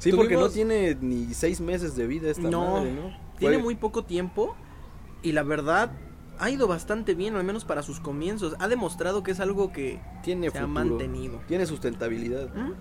sí, 0.00 0.12
porque 0.12 0.34
no 0.36 0.48
tiene 0.50 0.96
ni 1.00 1.32
seis 1.34 1.60
meses 1.60 1.94
de 1.94 2.06
vida 2.08 2.28
esta 2.30 2.50
No, 2.50 2.72
madre, 2.78 2.92
¿no? 2.92 3.16
Tiene 3.38 3.58
muy 3.58 3.76
poco 3.76 4.04
tiempo 4.04 4.56
y 5.22 5.32
la 5.32 5.42
verdad 5.44 5.92
ha 6.38 6.50
ido 6.50 6.66
bastante 6.66 7.14
bien, 7.14 7.36
al 7.36 7.44
menos 7.44 7.64
para 7.64 7.82
sus 7.82 8.00
comienzos. 8.00 8.54
Ha 8.58 8.66
demostrado 8.68 9.22
que 9.22 9.30
es 9.30 9.40
algo 9.40 9.72
que 9.72 10.00
tiene 10.22 10.50
se 10.50 10.58
ha 10.58 10.66
mantenido. 10.66 11.40
Tiene 11.46 11.64
sustentabilidad. 11.66 12.52
¿Mm? 12.54 12.72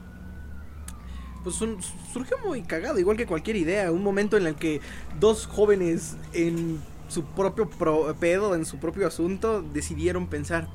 Pues 1.44 1.62
un- 1.62 1.78
surgió 2.14 2.38
muy 2.46 2.62
cagado, 2.64 3.00
igual 3.00 3.16
que 3.18 3.26
cualquier 3.26 3.56
idea. 3.56 3.92
Un 3.92 4.04
momento 4.04 4.36
en 4.38 4.48
el 4.48 4.56
que 4.56 4.82
dos 5.20 5.46
jóvenes 5.48 6.18
en 6.34 6.80
su 7.08 7.24
propio 7.24 7.70
pro- 7.70 8.14
pedo, 8.20 8.56
en 8.56 8.66
su 8.66 8.78
propio 8.78 9.08
asunto, 9.08 9.62
decidieron 9.62 10.28
pensar, 10.28 10.68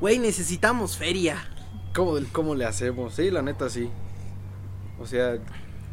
güey, 0.00 0.18
necesitamos 0.18 0.96
feria. 0.96 1.36
¿Cómo, 1.94 2.16
¿Cómo 2.32 2.54
le 2.54 2.64
hacemos? 2.66 3.14
Sí, 3.14 3.30
la 3.30 3.42
neta 3.42 3.70
sí. 3.70 3.88
O 5.00 5.06
sea, 5.06 5.38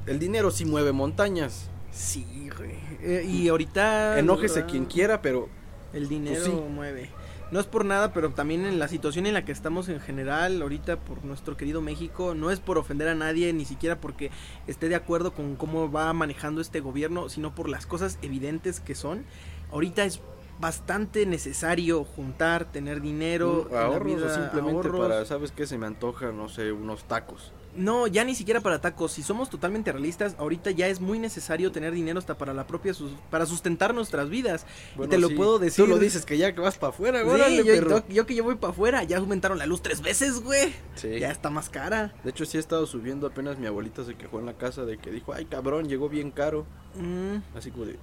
el 0.07 0.19
dinero 0.19 0.51
sí 0.51 0.65
mueve 0.65 0.91
montañas. 0.91 1.69
Sí, 1.91 2.49
güey. 2.57 2.75
Eh, 3.01 3.25
y 3.27 3.47
ahorita... 3.47 4.19
Enójese 4.19 4.65
quien 4.65 4.85
quiera, 4.85 5.21
pero 5.21 5.47
El 5.93 6.09
dinero 6.09 6.43
sí. 6.43 6.51
mueve. 6.51 7.09
No 7.51 7.59
es 7.59 7.67
por 7.67 7.85
nada, 7.85 8.11
pero 8.11 8.31
también 8.31 8.65
en 8.65 8.79
la 8.79 8.87
situación 8.87 9.27
en 9.27 9.33
la 9.33 9.45
que 9.45 9.51
estamos 9.51 9.87
en 9.87 9.99
general, 9.99 10.61
ahorita 10.61 10.97
por 10.99 11.23
nuestro 11.23 11.55
querido 11.55 11.79
México, 11.79 12.33
no 12.35 12.49
es 12.51 12.59
por 12.59 12.77
ofender 12.77 13.07
a 13.07 13.15
nadie, 13.15 13.53
ni 13.53 13.65
siquiera 13.65 14.01
porque 14.01 14.31
esté 14.67 14.89
de 14.89 14.95
acuerdo 14.95 15.33
con 15.33 15.55
cómo 15.55 15.91
va 15.91 16.11
manejando 16.11 16.59
este 16.59 16.79
gobierno, 16.79 17.29
sino 17.29 17.53
por 17.53 17.69
las 17.69 17.85
cosas 17.85 18.17
evidentes 18.23 18.79
que 18.79 18.95
son. 18.95 19.25
Ahorita 19.71 20.03
es 20.05 20.21
bastante 20.59 21.25
necesario 21.25 22.03
juntar, 22.03 22.65
tener 22.71 22.99
dinero, 22.99 23.69
la 23.71 23.85
ahorros 23.85 24.13
o 24.13 24.15
vida, 24.17 24.35
simplemente 24.35 24.87
ahorros. 24.87 25.07
para, 25.07 25.25
¿sabes 25.25 25.51
qué? 25.51 25.67
Se 25.67 25.77
me 25.77 25.85
antoja, 25.85 26.31
no 26.31 26.49
sé, 26.49 26.71
unos 26.71 27.03
tacos. 27.05 27.53
No, 27.75 28.07
ya 28.07 28.23
ni 28.23 28.35
siquiera 28.35 28.61
para 28.61 28.79
tacos. 28.79 29.11
Si 29.11 29.21
somos 29.23 29.49
totalmente 29.49 29.91
realistas, 29.91 30.35
ahorita 30.39 30.71
ya 30.71 30.87
es 30.87 31.01
muy 31.01 31.19
necesario 31.19 31.71
tener 31.71 31.93
dinero 31.93 32.17
hasta 32.19 32.37
para 32.37 32.53
la 32.53 32.65
propia 32.67 32.93
sus- 32.93 33.11
para 33.29 33.45
sustentar 33.45 33.93
nuestras 33.93 34.29
vidas. 34.29 34.65
Bueno, 34.95 35.07
y 35.13 35.15
te 35.15 35.17
lo 35.21 35.29
puedo 35.35 35.59
decir. 35.59 35.83
Tú 35.83 35.89
lo 35.91 35.97
dices 35.99 36.25
que 36.25 36.37
ya 36.37 36.55
que 36.55 36.61
vas 36.61 36.77
para 36.77 36.91
afuera, 36.93 37.21
Sí, 37.21 37.27
órale, 37.29 37.57
yo, 37.57 37.65
perro. 37.65 37.89
yo- 38.07 38.13
yo 38.15 38.25
que 38.25 38.35
yo 38.35 38.43
voy 38.43 38.55
para 38.55 38.71
afuera, 38.71 39.03
ya 39.03 39.17
aumentaron 39.17 39.57
la 39.57 39.65
luz 39.65 39.81
tres 39.81 40.01
veces, 40.01 40.39
güey. 40.41 40.73
Sí. 40.95 41.19
Ya 41.19 41.31
está 41.31 41.49
más 41.49 41.69
cara. 41.69 42.13
De 42.23 42.29
hecho, 42.29 42.45
sí 42.45 42.57
he 42.57 42.59
estado 42.59 42.85
subiendo. 42.87 43.27
Apenas 43.27 43.57
mi 43.59 43.67
abuelita 43.67 44.03
se 44.05 44.15
quejó 44.15 44.39
en 44.39 44.45
la 44.45 44.53
casa 44.53 44.85
de 44.85 44.97
que 44.97 45.11
dijo, 45.11 45.33
ay, 45.33 45.45
cabrón, 45.45 45.89
llegó 45.89 46.07
bien 46.09 46.31
caro. 46.31 46.65
Mm. 46.95 47.57
Así 47.57 47.71
como 47.71 47.85
de, 47.85 47.97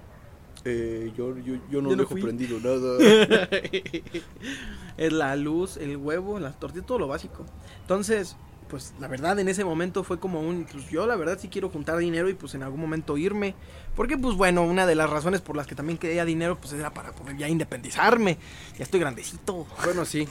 eh, 0.65 1.11
yo, 1.17 1.35
yo, 1.39 1.55
yo 1.71 1.81
no 1.81 1.89
Yo 1.89 1.95
no 1.95 2.03
dejo 2.03 2.11
fui. 2.11 2.21
prendido 2.21 2.59
nada. 2.59 2.97
es 4.97 5.11
la 5.13 5.35
luz, 5.35 5.77
el 5.77 5.97
huevo, 5.97 6.39
las 6.39 6.59
tortillas, 6.59 6.85
todo 6.85 6.99
lo 6.99 7.07
básico. 7.07 7.45
Entonces, 7.81 8.35
pues 8.73 8.95
la 8.99 9.07
verdad 9.07 9.37
en 9.37 9.47
ese 9.47 9.63
momento 9.63 10.03
fue 10.03 10.19
como 10.19 10.41
un, 10.41 10.65
pues 10.65 10.89
yo 10.89 11.05
la 11.05 11.15
verdad 11.15 11.37
sí 11.39 11.47
quiero 11.47 11.69
juntar 11.69 11.95
dinero 11.99 12.27
y 12.27 12.33
pues 12.33 12.55
en 12.55 12.63
algún 12.63 12.81
momento 12.81 13.19
irme. 13.19 13.53
Porque 13.95 14.17
pues 14.17 14.35
bueno, 14.35 14.63
una 14.63 14.87
de 14.87 14.95
las 14.95 15.11
razones 15.11 15.41
por 15.41 15.55
las 15.55 15.67
que 15.67 15.75
también 15.75 15.99
quería 15.99 16.25
dinero 16.25 16.57
pues 16.59 16.73
era 16.73 16.91
para 16.91 17.11
poder 17.11 17.37
ya 17.37 17.47
independizarme. 17.47 18.39
Ya 18.75 18.83
estoy 18.83 18.99
grandecito. 18.99 19.67
bueno, 19.85 20.05
sí, 20.05 20.27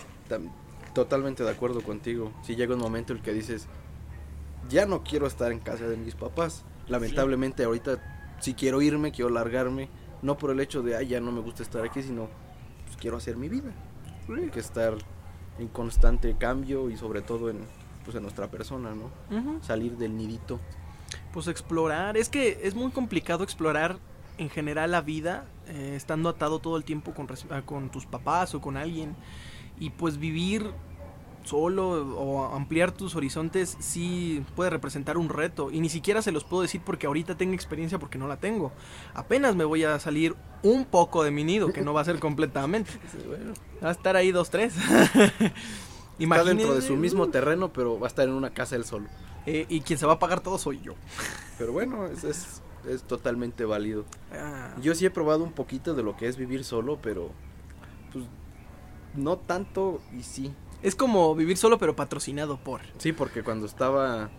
totalmente 0.92 1.44
de 1.44 1.50
acuerdo 1.50 1.82
contigo. 1.82 2.32
Si 2.42 2.56
llega 2.56 2.74
un 2.74 2.80
momento 2.80 3.12
en 3.12 3.20
el 3.20 3.24
que 3.24 3.32
dices, 3.32 3.68
ya 4.68 4.86
no 4.86 5.04
quiero 5.04 5.28
estar 5.28 5.52
en 5.52 5.60
casa 5.60 5.86
de 5.86 5.96
mis 5.96 6.16
papás. 6.16 6.64
Lamentablemente 6.88 7.62
ahorita 7.62 8.34
sí 8.40 8.54
quiero 8.54 8.82
irme, 8.82 9.12
quiero 9.12 9.30
largarme. 9.30 9.88
No 10.20 10.36
por 10.36 10.50
el 10.50 10.58
hecho 10.58 10.82
de, 10.82 10.96
ay, 10.96 11.06
ya 11.06 11.20
no 11.20 11.30
me 11.30 11.42
gusta 11.42 11.62
estar 11.62 11.84
aquí, 11.84 12.02
sino 12.02 12.28
pues 12.86 12.96
quiero 12.96 13.18
hacer 13.18 13.36
mi 13.36 13.48
vida. 13.48 13.72
Hay 14.36 14.50
que 14.50 14.58
estar 14.58 14.94
en 15.60 15.68
constante 15.68 16.34
cambio 16.36 16.90
y 16.90 16.96
sobre 16.96 17.22
todo 17.22 17.48
en, 17.48 17.58
pues, 18.04 18.16
en 18.16 18.22
nuestra 18.22 18.50
persona, 18.50 18.94
¿no? 18.94 19.10
Ujú. 19.36 19.58
Salir 19.62 19.96
del 19.96 20.16
nidito. 20.16 20.60
Pues 21.32 21.48
explorar, 21.48 22.16
es 22.16 22.28
que 22.28 22.60
es 22.62 22.74
muy 22.74 22.90
complicado 22.90 23.44
explorar 23.44 23.98
en 24.38 24.48
general 24.48 24.90
la 24.90 25.02
vida 25.02 25.44
eh, 25.66 25.94
estando 25.96 26.28
atado 26.28 26.58
todo 26.58 26.76
el 26.76 26.84
tiempo 26.84 27.12
con, 27.14 27.28
ah, 27.50 27.62
con 27.62 27.90
tus 27.90 28.06
papás 28.06 28.54
o 28.54 28.60
con 28.60 28.76
alguien 28.76 29.14
y 29.78 29.90
pues 29.90 30.18
vivir 30.18 30.70
solo 31.44 32.16
o 32.16 32.54
ampliar 32.54 32.92
tus 32.92 33.16
horizontes 33.16 33.76
sí 33.80 34.44
puede 34.54 34.70
representar 34.70 35.18
un 35.18 35.28
reto 35.28 35.70
y 35.70 35.80
ni 35.80 35.88
siquiera 35.88 36.22
se 36.22 36.32
los 36.32 36.44
puedo 36.44 36.62
decir 36.62 36.80
porque 36.84 37.06
ahorita 37.06 37.36
tengo 37.36 37.54
experiencia 37.54 37.98
porque 37.98 38.18
no 38.18 38.28
la 38.28 38.36
tengo. 38.38 38.72
Apenas 39.14 39.54
me 39.56 39.64
voy 39.64 39.84
a 39.84 39.98
salir 39.98 40.34
un 40.62 40.84
poco 40.84 41.24
de 41.24 41.30
mi 41.30 41.44
nido, 41.44 41.72
que 41.72 41.82
no 41.82 41.92
va 41.92 42.02
a 42.02 42.04
ser 42.04 42.18
completamente. 42.20 42.90
Bueno, 43.26 43.54
Va 43.82 43.88
a 43.88 43.92
estar 43.92 44.16
ahí 44.16 44.30
dos, 44.30 44.50
tres. 44.50 44.74
está 46.24 46.44
dentro 46.44 46.74
de 46.74 46.82
su 46.82 46.96
mismo 46.96 47.28
terreno, 47.28 47.72
pero 47.72 47.98
va 47.98 48.06
a 48.06 48.08
estar 48.08 48.26
en 48.28 48.34
una 48.34 48.50
casa 48.50 48.76
él 48.76 48.84
solo. 48.84 49.06
eh, 49.46 49.66
y 49.68 49.80
quien 49.80 49.98
se 49.98 50.06
va 50.06 50.14
a 50.14 50.18
pagar 50.18 50.40
todo 50.40 50.58
soy 50.58 50.80
yo. 50.82 50.94
Pero 51.58 51.72
bueno, 51.72 52.06
es, 52.06 52.24
es, 52.24 52.62
es 52.88 53.02
totalmente 53.02 53.64
válido. 53.64 54.04
Ah. 54.32 54.74
Yo 54.80 54.94
sí 54.94 55.04
he 55.06 55.10
probado 55.10 55.44
un 55.44 55.52
poquito 55.52 55.94
de 55.94 56.02
lo 56.02 56.16
que 56.16 56.28
es 56.28 56.36
vivir 56.36 56.64
solo, 56.64 56.98
pero 57.02 57.30
pues 58.12 58.24
no 59.14 59.36
tanto 59.38 60.00
y 60.16 60.22
sí. 60.22 60.54
Es 60.82 60.96
como 60.96 61.34
vivir 61.34 61.56
solo 61.56 61.78
pero 61.78 61.94
patrocinado 61.94 62.56
por. 62.58 62.80
Sí, 62.98 63.12
porque 63.12 63.42
cuando 63.44 63.66
estaba 63.66 64.30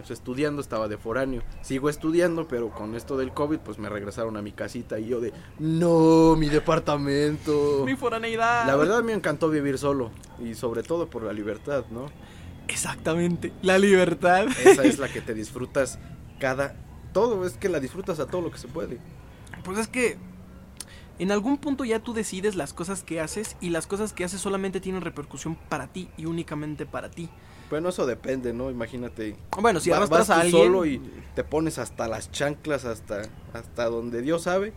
pues, 0.00 0.10
estudiando 0.10 0.60
estaba 0.60 0.88
de 0.88 0.98
foráneo. 0.98 1.42
Sigo 1.62 1.88
estudiando, 1.88 2.48
pero 2.48 2.70
con 2.70 2.94
esto 2.94 3.16
del 3.16 3.32
COVID 3.32 3.58
pues 3.58 3.78
me 3.78 3.88
regresaron 3.88 4.36
a 4.36 4.42
mi 4.42 4.52
casita 4.52 4.98
y 4.98 5.06
yo 5.06 5.20
de, 5.20 5.32
no, 5.58 6.36
mi 6.36 6.48
departamento. 6.48 7.84
Mi 7.84 7.96
foraneidad. 7.96 8.66
La 8.66 8.76
verdad 8.76 9.02
me 9.02 9.12
encantó 9.12 9.48
vivir 9.50 9.78
solo 9.78 10.10
y 10.42 10.54
sobre 10.54 10.82
todo 10.82 11.08
por 11.08 11.22
la 11.22 11.32
libertad, 11.32 11.84
¿no? 11.90 12.06
Exactamente. 12.68 13.52
La 13.62 13.78
libertad. 13.78 14.46
Esa 14.64 14.84
es 14.84 14.98
la 14.98 15.08
que 15.12 15.20
te 15.20 15.34
disfrutas 15.34 15.98
cada... 16.38 16.74
Todo, 17.12 17.44
es 17.44 17.54
que 17.54 17.68
la 17.68 17.80
disfrutas 17.80 18.20
a 18.20 18.26
todo 18.26 18.40
lo 18.40 18.50
que 18.52 18.58
se 18.58 18.68
puede. 18.68 18.98
Pues 19.64 19.78
es 19.78 19.88
que 19.88 20.16
en 21.18 21.32
algún 21.32 21.58
punto 21.58 21.84
ya 21.84 21.98
tú 21.98 22.14
decides 22.14 22.54
las 22.54 22.72
cosas 22.72 23.02
que 23.02 23.20
haces 23.20 23.56
y 23.60 23.70
las 23.70 23.86
cosas 23.86 24.12
que 24.12 24.24
haces 24.24 24.40
solamente 24.40 24.80
tienen 24.80 25.02
repercusión 25.02 25.56
para 25.68 25.88
ti 25.88 26.08
y 26.16 26.24
únicamente 26.24 26.86
para 26.86 27.10
ti. 27.10 27.28
Bueno, 27.70 27.90
eso 27.90 28.04
depende, 28.04 28.52
¿no? 28.52 28.68
Imagínate. 28.70 29.36
Bueno, 29.60 29.78
si 29.78 29.92
arrastras 29.92 30.28
vas 30.28 30.30
a 30.30 30.40
alguien 30.40 30.64
solo 30.64 30.84
y 30.84 31.00
te 31.34 31.44
pones 31.44 31.78
hasta 31.78 32.08
las 32.08 32.32
chanclas, 32.32 32.84
hasta, 32.84 33.22
hasta 33.52 33.84
donde 33.86 34.22
Dios 34.22 34.42
sabe, 34.42 34.72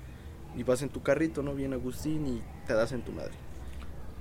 y 0.55 0.61
vas 0.63 0.83
en 0.83 0.89
tu 0.89 1.01
carrito, 1.01 1.41
¿no? 1.41 1.55
Bien 1.55 1.73
Agustín 1.73 2.27
y 2.27 2.43
te 2.67 2.73
das 2.73 2.91
en 2.91 3.01
tu 3.01 3.11
madre. 3.11 3.33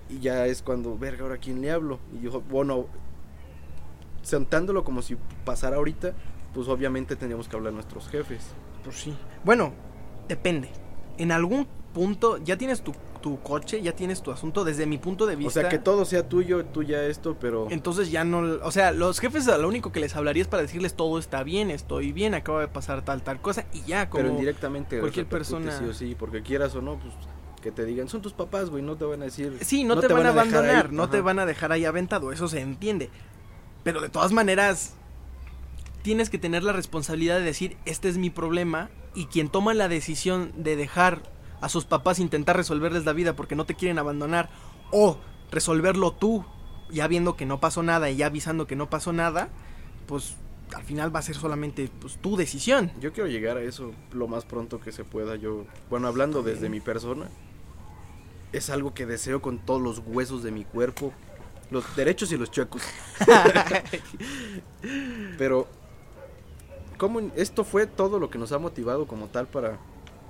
Y 0.09 0.21
ya 0.21 0.47
es 0.47 0.63
cuando, 0.63 0.97
verga, 0.97 1.25
ahora 1.25 1.37
quién 1.37 1.61
le 1.61 1.71
hablo. 1.71 2.01
Y 2.19 2.25
yo, 2.25 2.41
bueno, 2.41 2.87
sentándolo 4.23 4.85
como 4.85 5.03
si 5.03 5.17
pasara 5.45 5.77
ahorita, 5.77 6.15
pues 6.55 6.69
obviamente 6.69 7.15
tendríamos 7.15 7.49
que 7.49 7.57
hablar 7.57 7.73
a 7.73 7.75
nuestros 7.75 8.09
jefes. 8.09 8.53
Pues 8.85 8.97
sí. 8.97 9.15
Bueno, 9.45 9.73
depende. 10.29 10.71
En 11.19 11.31
algún 11.31 11.67
punto 11.93 12.39
ya 12.39 12.57
tienes 12.57 12.83
tu, 12.83 12.95
tu 13.23 13.41
coche, 13.41 13.81
ya 13.81 13.93
tienes 13.97 14.23
tu 14.23 14.31
asunto 14.31 14.65
desde 14.65 14.85
mi 14.85 14.99
punto 14.99 15.25
de 15.25 15.35
O 15.37 15.39
vista. 15.39 15.63
sea, 15.63 15.71
que 15.71 15.79
todo 15.79 16.05
sea 16.05 16.29
tuyo, 16.29 16.67
tuya 16.67 17.07
esto, 17.07 17.39
pero... 17.41 17.69
Entonces 17.71 18.11
ya 18.11 18.25
no, 18.25 18.41
o 18.63 18.71
sea, 18.71 18.93
los 18.93 19.19
jefes 19.19 19.47
lo 19.47 19.67
único 19.67 19.91
que 19.93 20.01
les 20.01 20.15
hablaría 20.15 20.43
es 20.43 20.49
para 20.49 20.63
decirles 20.63 20.93
todo 20.95 21.19
está 21.19 21.43
bien, 21.43 21.71
estoy 21.71 22.13
bien, 22.13 22.35
acaba 22.35 22.61
de 22.61 22.69
pasar 22.69 23.03
tal 23.03 23.23
tal 23.23 23.41
cosa 23.41 23.65
y 23.73 23.83
ya 23.83 24.11
como 24.11 24.25
pero 24.25 24.35
indirectamente 24.35 25.01
cualquier 25.01 25.25
persona- 25.27 25.79
sí 25.79 25.85
o 25.85 25.95
sí, 25.95 26.15
porque 26.19 26.43
quieras 26.43 26.75
o 26.75 26.83
no, 26.83 26.99
pues 26.99 27.15
que 27.63 27.73
te 27.73 27.87
digan, 27.87 28.09
son 28.09 28.21
tus 28.21 28.33
papás, 28.35 28.69
güey, 28.69 28.83
no 28.83 28.97
te 28.97 29.05
van 29.05 29.23
a 29.23 29.27
decir... 29.27 29.57
Sí, 29.63 29.85
no, 29.85 29.99
te, 29.99 30.09
van, 30.09 30.27
a 30.27 30.31
abandonar, 30.31 30.87
ahí". 30.87 30.93
no 30.95 31.09
te 31.09 31.21
van 31.21 31.39
a 31.39 31.47
dejar 31.47 31.73
ahí 31.73 31.85
aventado, 31.87 32.33
eso 32.33 32.49
se 32.49 32.61
entiende. 32.61 33.09
Pero 33.85 34.01
de 34.01 34.09
todas 34.09 34.33
maneras, 34.33 34.95
tienes 36.03 36.29
que 36.29 36.39
tener 36.39 36.65
la 36.65 36.73
responsabilidad 36.73 37.39
de 37.39 37.45
decir, 37.45 37.77
este 37.85 38.09
es 38.09 38.19
mi 38.19 38.31
problema, 38.31 38.91
y 39.15 39.27
quien 39.27 39.49
toma 39.49 39.75
la 39.75 39.89
decisión 39.89 40.53
de 40.57 40.77
dejar 40.77 41.23
a 41.63 41.69
sus 41.69 41.85
papás 41.85 42.19
intentar 42.19 42.57
resolverles 42.57 43.07
la 43.07 43.13
vida 43.13 43.35
porque 43.35 43.55
no 43.55 43.65
te 43.65 43.77
quieren 43.77 43.99
abandonar, 43.99 44.51
o 44.91 45.17
resolverlo 45.51 46.13
tú, 46.13 46.45
ya 46.91 47.07
viendo 47.07 47.37
que 47.37 47.47
no 47.47 47.61
pasó 47.61 47.85
nada 47.85 48.11
y 48.11 48.17
ya 48.17 48.27
avisando 48.27 48.67
que 48.67 48.75
no 48.75 48.91
pasó 48.91 49.13
nada, 49.13 49.49
pues 50.07 50.35
al 50.75 50.83
final 50.83 51.15
va 51.15 51.21
a 51.21 51.23
ser 51.23 51.37
solamente 51.37 51.89
pues, 52.01 52.17
tu 52.17 52.37
decisión. 52.37 52.91
Yo 53.01 53.13
quiero 53.13 53.29
llegar 53.29 53.59
a 53.59 53.63
eso 53.63 53.93
lo 54.13 54.27
más 54.27 54.45
pronto 54.45 54.81
que 54.81 54.91
se 54.91 55.05
pueda. 55.05 55.37
Yo, 55.37 55.65
bueno, 55.89 56.09
hablando 56.09 56.43
desde 56.43 56.69
mi 56.69 56.81
persona, 56.81 57.29
es 58.53 58.69
algo 58.69 58.93
que 58.93 59.07
deseo 59.07 59.41
con 59.41 59.61
todos 59.61 59.81
los 59.81 60.03
huesos 60.05 60.43
de 60.43 60.51
mi 60.51 60.65
cuerpo, 60.65 61.13
los 61.71 61.95
derechos 61.95 62.33
y 62.33 62.39
los 62.39 62.51
chuecos. 62.51 62.83
Pero, 65.39 65.69
¿cómo 66.99 67.21
esto 67.37 67.63
fue 67.63 67.87
todo 67.87 68.19
lo 68.19 68.31
que 68.31 68.39
nos 68.39 68.51
ha 68.51 68.59
motivado 68.59 69.07
como 69.07 69.29
tal 69.29 69.47
para 69.47 69.79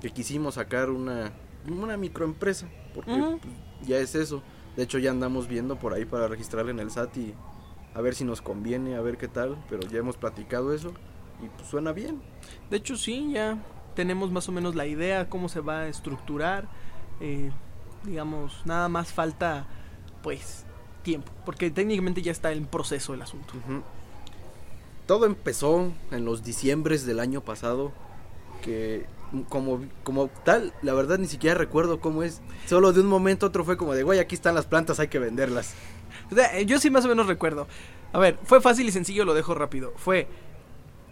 que 0.03 0.11
quisimos 0.11 0.55
sacar 0.55 0.91
una, 0.91 1.31
una 1.67 1.97
microempresa? 1.97 2.67
Porque 2.93 3.11
pues, 3.41 3.87
ya 3.87 3.97
es 3.97 4.13
eso. 4.13 4.43
De 4.75 4.83
hecho, 4.83 4.99
ya 4.99 5.09
andamos 5.09 5.47
viendo 5.47 5.79
por 5.79 5.93
ahí 5.93 6.05
para 6.05 6.27
registrarla 6.27 6.69
en 6.69 6.79
el 6.79 6.91
SAT 6.91 7.17
y 7.17 7.33
a 7.95 8.01
ver 8.01 8.13
si 8.13 8.23
nos 8.23 8.41
conviene, 8.41 8.95
a 8.95 9.01
ver 9.01 9.17
qué 9.17 9.27
tal. 9.27 9.57
Pero 9.69 9.87
ya 9.87 9.97
hemos 9.97 10.17
platicado 10.17 10.73
eso 10.73 10.93
y 11.43 11.47
pues 11.49 11.67
suena 11.67 11.91
bien. 11.91 12.21
De 12.69 12.77
hecho, 12.77 12.95
sí, 12.97 13.31
ya 13.31 13.57
tenemos 13.95 14.31
más 14.31 14.47
o 14.49 14.51
menos 14.51 14.75
la 14.75 14.85
idea 14.85 15.29
cómo 15.29 15.49
se 15.49 15.61
va 15.61 15.79
a 15.79 15.87
estructurar. 15.87 16.67
eh, 17.19 17.51
digamos, 18.03 18.61
nada 18.65 18.89
más 18.89 19.13
falta, 19.13 19.65
pues, 20.21 20.65
tiempo, 21.03 21.31
porque 21.45 21.71
técnicamente 21.71 22.21
ya 22.21 22.31
está 22.31 22.51
en 22.51 22.65
proceso 22.65 23.13
el 23.13 23.21
asunto. 23.21 23.53
Todo 25.05 25.25
empezó 25.25 25.91
en 26.11 26.25
los 26.25 26.43
diciembres 26.43 27.05
del 27.05 27.19
año 27.19 27.41
pasado, 27.41 27.91
que 28.61 29.05
como, 29.49 29.81
como 30.03 30.27
tal, 30.43 30.73
la 30.81 30.93
verdad 30.93 31.17
ni 31.17 31.27
siquiera 31.27 31.55
recuerdo 31.57 31.99
cómo 31.99 32.23
es. 32.23 32.41
Solo 32.67 32.93
de 32.93 33.01
un 33.01 33.07
momento 33.07 33.45
a 33.45 33.49
otro 33.49 33.63
fue 33.65 33.77
como 33.77 33.93
de, 33.93 34.03
güey, 34.03 34.19
aquí 34.19 34.35
están 34.35 34.55
las 34.55 34.65
plantas, 34.65 34.99
hay 34.99 35.07
que 35.07 35.19
venderlas. 35.19 35.73
Yo 36.65 36.79
sí 36.79 36.89
más 36.89 37.05
o 37.05 37.07
menos 37.07 37.27
recuerdo. 37.27 37.67
A 38.11 38.19
ver, 38.19 38.37
fue 38.43 38.61
fácil 38.61 38.87
y 38.87 38.91
sencillo, 38.91 39.25
lo 39.25 39.33
dejo 39.33 39.53
rápido. 39.55 39.93
Fue, 39.97 40.27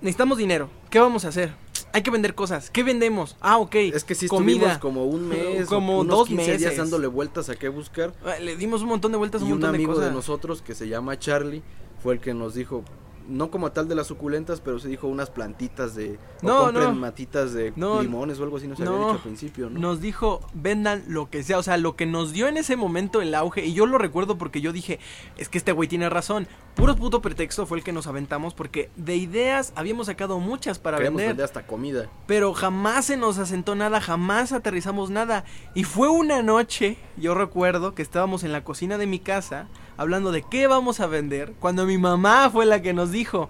necesitamos 0.01 0.37
dinero, 0.37 0.69
¿qué 0.89 0.99
vamos 0.99 1.25
a 1.25 1.29
hacer? 1.29 1.53
Hay 1.93 2.03
que 2.03 2.11
vender 2.11 2.35
cosas, 2.35 2.69
¿qué 2.69 2.83
vendemos? 2.83 3.35
Ah, 3.41 3.57
ok, 3.57 3.75
Es 3.75 4.03
que 4.05 4.15
sí 4.15 4.25
estuvimos 4.25 4.53
comida. 4.61 4.79
como 4.79 5.05
un 5.05 5.27
mes, 5.27 5.67
Como 5.67 5.99
unos 5.99 6.15
dos 6.19 6.27
15 6.29 6.43
días 6.45 6.61
meses. 6.61 6.77
dándole 6.77 7.07
vueltas 7.07 7.49
a 7.49 7.55
qué 7.55 7.67
buscar. 7.67 8.13
Ah, 8.25 8.35
Le 8.39 8.55
dimos 8.55 8.81
un 8.81 8.87
montón 8.89 9.11
de 9.11 9.17
vueltas, 9.17 9.41
un 9.41 9.49
Y 9.49 9.51
un 9.51 9.57
montón 9.57 9.71
de 9.73 9.77
amigo 9.77 9.93
cosas. 9.93 10.07
de 10.09 10.15
nosotros 10.15 10.61
que 10.61 10.73
se 10.73 10.87
llama 10.87 11.19
Charlie 11.19 11.61
fue 12.01 12.13
el 12.13 12.21
que 12.21 12.33
nos 12.33 12.53
dijo, 12.53 12.83
no 13.31 13.49
como 13.49 13.71
tal 13.71 13.87
de 13.87 13.95
las 13.95 14.07
suculentas, 14.07 14.61
pero 14.61 14.77
se 14.79 14.87
dijo 14.87 15.07
unas 15.07 15.29
plantitas 15.29 15.95
de... 15.95 16.19
o 16.41 16.45
No, 16.45 16.59
compren 16.65 16.83
no. 16.89 16.95
matitas 16.95 17.53
de 17.53 17.73
No. 17.75 18.01
limones 18.01 18.39
o 18.39 18.43
algo 18.43 18.57
así, 18.57 18.67
no 18.67 18.75
se 18.75 18.83
No. 18.83 18.91
había 18.91 19.01
dicho 19.05 19.15
al 19.17 19.23
principio, 19.23 19.69
¿no? 19.69 19.79
Nos 19.79 20.01
dijo, 20.01 20.41
vendan 20.53 21.03
lo 21.07 21.29
que 21.29 21.43
sea, 21.43 21.57
o 21.57 21.63
sea, 21.63 21.77
lo 21.77 21.95
que 21.95 22.05
nos 22.05 22.33
dio 22.33 22.47
en 22.47 22.57
ese 22.57 22.75
momento 22.75 23.21
el 23.21 23.33
auge, 23.33 23.65
y 23.65 23.73
yo 23.73 23.85
lo 23.85 23.97
recuerdo 23.97 24.37
porque 24.37 24.61
yo 24.61 24.71
dije, 24.73 24.99
es 25.37 25.49
que 25.49 25.57
este 25.57 25.71
güey 25.71 25.87
tiene 25.89 26.09
razón, 26.09 26.47
puro 26.75 26.95
puto 26.95 27.21
pretexto 27.21 27.65
fue 27.65 27.77
el 27.77 27.83
que 27.83 27.91
nos 27.93 28.07
aventamos, 28.07 28.53
porque 28.53 28.89
de 28.95 29.15
ideas 29.15 29.73
habíamos 29.75 30.07
sacado 30.07 30.39
muchas 30.39 30.79
para 30.79 30.97
Queríamos 30.97 31.17
vender, 31.17 31.29
vender 31.35 31.45
hasta 31.45 31.65
comida. 31.65 32.09
pero 32.27 32.53
jamás 32.53 33.05
se 33.05 33.17
nos 33.17 33.37
asentó 33.37 33.75
nada, 33.75 34.01
jamás 34.01 34.51
aterrizamos 34.51 35.09
nada, 35.09 35.45
y 35.73 35.83
fue 35.83 36.09
una 36.09 36.41
noche, 36.43 36.97
yo 37.17 37.33
recuerdo 37.33 37.95
que 37.95 38.01
estábamos 38.01 38.43
en 38.43 38.51
la 38.51 38.63
cocina 38.63 38.97
de 38.97 39.07
mi 39.07 39.19
casa, 39.19 39.67
hablando 40.01 40.31
de 40.31 40.43
qué 40.43 40.67
vamos 40.67 40.99
a 40.99 41.07
vender, 41.07 41.53
cuando 41.59 41.85
mi 41.85 41.97
mamá 41.97 42.49
fue 42.49 42.65
la 42.65 42.81
que 42.81 42.93
nos 42.93 43.11
dijo, 43.11 43.49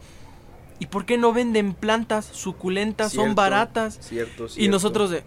¿y 0.80 0.86
por 0.88 1.06
qué 1.06 1.18
no 1.18 1.34
venden 1.34 1.74
plantas 1.74 2.26
suculentas, 2.26 3.12
son 3.14 3.36
baratas? 3.36 3.98
Cierto, 4.02 4.46
Y 4.46 4.50
cierto. 4.50 4.72
nosotros 4.72 5.10
de, 5.12 5.24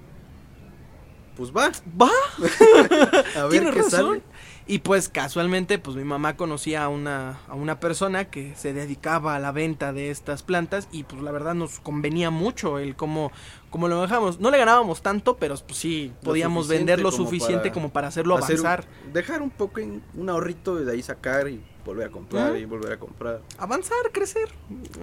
Pues 1.36 1.52
va, 1.52 1.70
va, 2.00 2.10
a 3.36 3.42
ver 3.46 3.50
Tienes 3.50 3.74
qué 3.74 3.82
razón. 3.82 3.90
sale. 3.90 4.22
Y 4.66 4.78
pues 4.78 5.10
casualmente, 5.10 5.78
pues 5.78 5.94
mi 5.94 6.04
mamá 6.04 6.36
conocía 6.36 6.84
a 6.84 6.88
una, 6.88 7.40
a 7.48 7.54
una 7.54 7.80
persona 7.80 8.24
que 8.30 8.54
se 8.56 8.72
dedicaba 8.72 9.34
a 9.36 9.38
la 9.38 9.52
venta 9.52 9.92
de 9.92 10.10
estas 10.10 10.42
plantas 10.42 10.88
y 10.90 11.02
pues 11.04 11.20
la 11.20 11.32
verdad 11.32 11.54
nos 11.54 11.80
convenía 11.80 12.30
mucho 12.30 12.78
el 12.78 12.96
cómo, 12.96 13.30
cómo 13.74 13.88
lo 13.88 14.02
dejamos. 14.02 14.38
No 14.38 14.52
le 14.52 14.58
ganábamos 14.58 15.02
tanto, 15.02 15.36
pero 15.36 15.56
pues 15.56 15.76
sí, 15.76 16.12
podíamos 16.22 16.68
vender 16.68 17.00
lo 17.00 17.10
como 17.10 17.24
suficiente 17.24 17.72
como 17.72 17.88
para 17.88 18.06
hacerlo 18.06 18.36
Hacer 18.36 18.60
avanzar. 18.60 18.84
dejar 19.12 19.42
un 19.42 19.50
poco 19.50 19.80
en 19.80 20.00
un 20.14 20.30
ahorrito 20.30 20.80
y 20.80 20.84
de 20.84 20.92
ahí 20.92 21.02
sacar 21.02 21.48
y 21.48 21.60
volver 21.84 22.06
a 22.06 22.10
comprar 22.12 22.56
y 22.56 22.66
volver 22.66 22.92
a 22.92 22.98
comprar. 23.00 23.40
Avanzar, 23.58 24.12
crecer, 24.12 24.48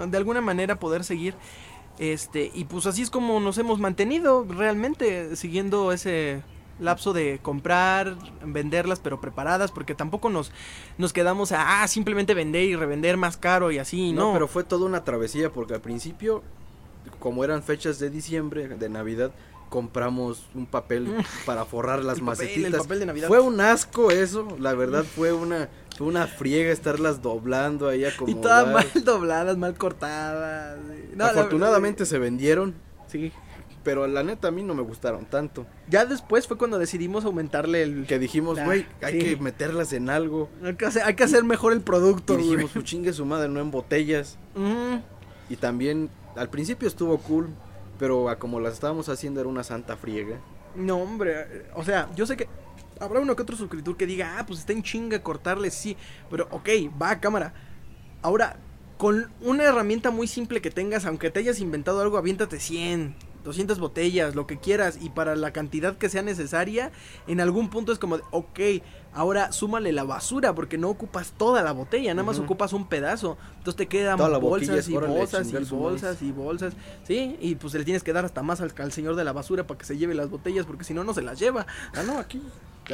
de 0.07 0.17
alguna 0.17 0.39
manera 0.39 0.79
poder 0.79 1.03
seguir. 1.03 1.35
Este, 1.99 2.49
y 2.53 2.63
pues 2.63 2.85
así 2.85 3.01
es 3.01 3.09
como 3.09 3.41
nos 3.41 3.57
hemos 3.57 3.77
mantenido 3.77 4.45
realmente, 4.47 5.35
siguiendo 5.35 5.91
ese 5.91 6.41
lapso 6.79 7.11
de 7.11 7.39
comprar, 7.41 8.15
venderlas 8.41 9.01
pero 9.01 9.19
preparadas, 9.19 9.73
porque 9.73 9.95
tampoco 9.95 10.29
nos, 10.29 10.53
nos 10.97 11.11
quedamos 11.11 11.51
a 11.51 11.83
ah, 11.83 11.87
simplemente 11.89 12.33
vender 12.33 12.63
y 12.63 12.77
revender 12.77 13.17
más 13.17 13.35
caro 13.35 13.69
y 13.69 13.79
así, 13.79 14.13
no, 14.13 14.27
no. 14.27 14.33
pero 14.33 14.47
fue 14.47 14.63
toda 14.63 14.85
una 14.85 15.03
travesía 15.03 15.51
porque 15.51 15.73
al 15.73 15.81
principio, 15.81 16.41
como 17.19 17.43
eran 17.43 17.63
fechas 17.63 17.99
de 17.99 18.09
diciembre, 18.09 18.67
de 18.67 18.89
Navidad, 18.89 19.31
compramos 19.69 20.43
un 20.53 20.65
papel 20.65 21.07
para 21.45 21.65
forrar 21.65 22.03
las 22.03 22.17
El 22.19 22.25
papel, 22.25 22.45
macetitas. 22.47 22.73
el 22.73 22.79
papel 22.79 22.99
de 22.99 23.05
Navidad. 23.05 23.27
Fue 23.27 23.39
un 23.39 23.61
asco 23.61 24.11
eso, 24.11 24.57
la 24.59 24.73
verdad 24.73 25.03
fue 25.03 25.31
una 25.33 25.69
fue 25.97 26.07
una 26.07 26.25
friega 26.27 26.71
estarlas 26.71 27.21
doblando 27.21 27.87
ahí 27.87 28.01
y 28.01 28.05
acomodar. 28.05 28.41
todas 28.41 28.73
mal 28.73 28.87
dobladas, 29.05 29.57
mal 29.57 29.75
cortadas. 29.77 30.79
y- 31.13 31.15
la 31.15 31.27
Afortunadamente 31.27 32.05
se 32.05 32.17
vendieron, 32.17 32.73
sí. 33.07 33.31
pero 33.83 34.07
la 34.07 34.23
neta 34.23 34.47
a 34.47 34.51
mí 34.51 34.63
no 34.63 34.73
me 34.73 34.81
gustaron 34.81 35.25
tanto. 35.25 35.67
Ya 35.89 36.05
después 36.05 36.47
fue 36.47 36.57
cuando 36.57 36.79
decidimos 36.79 37.23
aumentarle 37.25 37.83
el... 37.83 38.05
Que 38.07 38.17
dijimos, 38.19 38.57
güey, 38.63 38.85
hay 39.01 39.19
sí. 39.21 39.27
que 39.27 39.37
meterlas 39.37 39.93
en 39.93 40.09
algo. 40.09 40.49
Hay 40.63 40.75
que 40.75 40.85
hacer, 40.85 41.03
hay 41.03 41.13
que 41.13 41.23
hacer 41.23 41.43
mejor 41.43 41.73
el 41.73 41.81
producto, 41.81 42.33
Y 42.33 42.43
dijimos, 42.43 42.71
pues 42.73 42.85
chingue 42.85 43.13
su 43.13 43.25
madre, 43.25 43.47
no 43.49 43.59
en 43.59 43.69
botellas. 43.69 44.37
Y 45.49 45.55
también, 45.57 46.09
al 46.35 46.49
principio 46.49 46.87
estuvo 46.87 47.17
cool, 47.19 47.49
pero 47.99 48.27
como 48.39 48.59
las 48.59 48.73
estábamos 48.73 49.09
haciendo 49.09 49.39
era 49.39 49.49
una 49.49 49.63
santa 49.63 49.97
friega. 49.97 50.39
No, 50.75 50.97
hombre, 50.97 51.41
eh, 51.41 51.65
o 51.75 51.83
sea, 51.83 52.09
yo 52.15 52.25
sé 52.25 52.37
que 52.37 52.47
habrá 52.99 53.19
uno 53.19 53.35
que 53.35 53.41
otro 53.41 53.57
suscriptor 53.57 53.97
que 53.97 54.05
diga, 54.05 54.37
ah, 54.37 54.45
pues 54.45 54.59
está 54.59 54.73
en 54.73 54.83
chinga 54.83 55.21
cortarle, 55.21 55.71
sí, 55.71 55.97
pero 56.29 56.47
ok, 56.51 56.69
va 57.01 57.11
a 57.11 57.19
cámara. 57.19 57.53
Ahora, 58.21 58.57
con 58.97 59.31
una 59.41 59.63
herramienta 59.63 60.11
muy 60.11 60.27
simple 60.27 60.61
que 60.61 60.69
tengas, 60.69 61.05
aunque 61.05 61.31
te 61.31 61.39
hayas 61.39 61.59
inventado 61.59 62.01
algo, 62.01 62.17
aviéntate 62.17 62.59
100, 62.59 63.15
200 63.43 63.79
botellas, 63.79 64.35
lo 64.35 64.47
que 64.47 64.57
quieras, 64.57 64.97
y 65.01 65.09
para 65.09 65.35
la 65.35 65.51
cantidad 65.51 65.97
que 65.97 66.09
sea 66.09 66.21
necesaria, 66.21 66.91
en 67.27 67.41
algún 67.41 67.69
punto 67.69 67.91
es 67.91 67.99
como, 67.99 68.17
de, 68.17 68.23
ok, 68.31 68.59
ahora 69.13 69.51
súmale 69.51 69.91
la 69.91 70.03
basura, 70.03 70.53
porque 70.53 70.77
no 70.77 70.89
ocupas 70.89 71.33
toda 71.37 71.61
la 71.63 71.71
botella, 71.71 72.13
nada 72.13 72.25
más 72.25 72.39
ocupas 72.39 72.73
un 72.73 72.87
pedazo, 72.87 73.37
entonces 73.57 73.75
te 73.75 73.87
quedan 73.87 74.17
boquilla 74.17 74.37
bolsas 74.37 74.89
y 74.89 74.95
órale, 74.95 75.13
bolsas 75.13 75.47
y 75.47 75.71
bolsas 75.71 76.21
y 76.21 76.31
bolsas, 76.31 76.73
sí, 77.03 77.37
y 77.41 77.55
pues 77.55 77.73
le 77.73 77.83
tienes 77.83 78.03
que 78.03 78.13
dar 78.13 78.25
hasta 78.25 78.41
más 78.43 78.61
al, 78.61 78.73
al 78.77 78.91
señor 78.91 79.15
de 79.15 79.23
la 79.23 79.33
basura 79.33 79.67
para 79.67 79.77
que 79.77 79.85
se 79.85 79.97
lleve 79.97 80.13
las 80.13 80.29
botellas, 80.29 80.65
porque 80.65 80.83
si 80.83 80.93
no, 80.93 81.03
no 81.03 81.13
se 81.13 81.21
las 81.21 81.39
lleva. 81.39 81.65
Ah, 81.93 82.03
no, 82.03 82.17
aquí. 82.17 82.41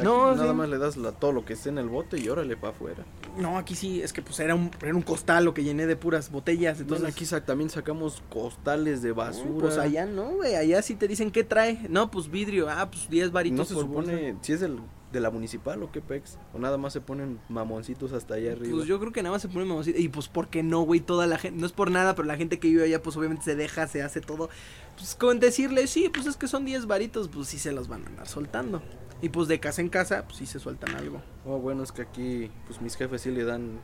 Aquí 0.00 0.08
No, 0.08 0.34
nada 0.34 0.50
sí. 0.50 0.56
más 0.56 0.68
le 0.68 0.78
das 0.78 0.96
la- 0.96 1.12
todo 1.12 1.32
lo 1.32 1.44
que 1.44 1.52
esté 1.54 1.68
en 1.68 1.78
el 1.78 1.88
bote 1.88 2.18
y 2.18 2.28
órale 2.28 2.56
para 2.56 2.72
afuera. 2.72 3.04
No, 3.36 3.58
aquí 3.58 3.74
sí, 3.74 4.00
es 4.02 4.12
que 4.12 4.22
pues 4.22 4.38
era 4.40 4.54
un, 4.54 4.70
era 4.82 4.94
un 4.94 5.02
costal 5.02 5.44
lo 5.44 5.54
que 5.54 5.64
llené 5.64 5.86
de 5.86 5.96
puras 5.96 6.30
botellas. 6.30 6.80
Entonces, 6.80 6.98
Entonces 7.04 7.14
aquí 7.16 7.26
sa- 7.26 7.44
también 7.44 7.70
sacamos 7.70 8.22
costales 8.30 9.02
de 9.02 9.12
basura. 9.12 9.58
Pues 9.60 9.78
allá 9.78 10.06
no, 10.06 10.30
güey, 10.36 10.54
allá 10.54 10.82
sí 10.82 10.94
te 10.94 11.08
dicen 11.08 11.30
qué 11.30 11.44
trae. 11.44 11.80
No, 11.88 12.10
pues 12.10 12.30
vidrio, 12.30 12.68
ah, 12.68 12.90
pues 12.90 13.08
10 13.08 13.30
varitos 13.32 13.58
no 13.58 13.64
se 13.64 13.74
por 13.74 13.84
bolsa. 13.86 14.10
supone 14.12 14.36
si 14.42 14.52
es 14.52 14.60
del, 14.60 14.78
de 15.12 15.20
la 15.20 15.30
municipal 15.30 15.82
o 15.82 15.90
qué 15.90 16.00
pex. 16.00 16.38
O 16.52 16.58
nada 16.58 16.76
más 16.76 16.92
se 16.92 17.00
ponen 17.00 17.40
mamoncitos 17.48 18.12
hasta 18.12 18.34
allá 18.34 18.52
arriba. 18.52 18.76
Pues 18.76 18.86
yo 18.86 18.98
creo 19.00 19.12
que 19.12 19.22
nada 19.22 19.34
más 19.34 19.42
se 19.42 19.48
pone 19.48 19.64
mamacita. 19.64 19.98
Y 19.98 20.08
pues, 20.08 20.28
¿por 20.28 20.48
qué 20.48 20.62
no, 20.62 20.82
güey? 20.82 21.00
Toda 21.00 21.26
la 21.26 21.38
gente, 21.38 21.58
no 21.58 21.66
es 21.66 21.72
por 21.72 21.90
nada, 21.90 22.14
pero 22.14 22.26
la 22.26 22.36
gente 22.36 22.58
que 22.58 22.68
vive 22.68 22.84
allá, 22.84 23.02
pues 23.02 23.16
obviamente 23.16 23.44
se 23.44 23.56
deja, 23.56 23.86
se 23.86 24.02
hace 24.02 24.20
todo. 24.20 24.50
Pues 24.96 25.14
con 25.14 25.40
decirle, 25.40 25.86
sí, 25.86 26.10
pues 26.12 26.26
es 26.26 26.36
que 26.36 26.48
son 26.48 26.64
10 26.64 26.86
varitos, 26.86 27.28
pues 27.28 27.48
sí 27.48 27.58
se 27.58 27.72
los 27.72 27.88
van 27.88 28.04
a 28.04 28.06
andar 28.08 28.28
soltando. 28.28 28.82
Y 29.20 29.30
pues 29.30 29.48
de 29.48 29.58
casa 29.58 29.80
en 29.80 29.88
casa, 29.88 30.24
pues 30.24 30.36
sí 30.36 30.46
se 30.46 30.60
sueltan 30.60 30.94
algo. 30.94 31.20
Oh, 31.44 31.58
bueno, 31.58 31.82
es 31.82 31.92
que 31.92 32.02
aquí 32.02 32.50
pues 32.66 32.80
mis 32.80 32.94
jefes 32.96 33.22
sí 33.22 33.30
le 33.30 33.44
dan 33.44 33.80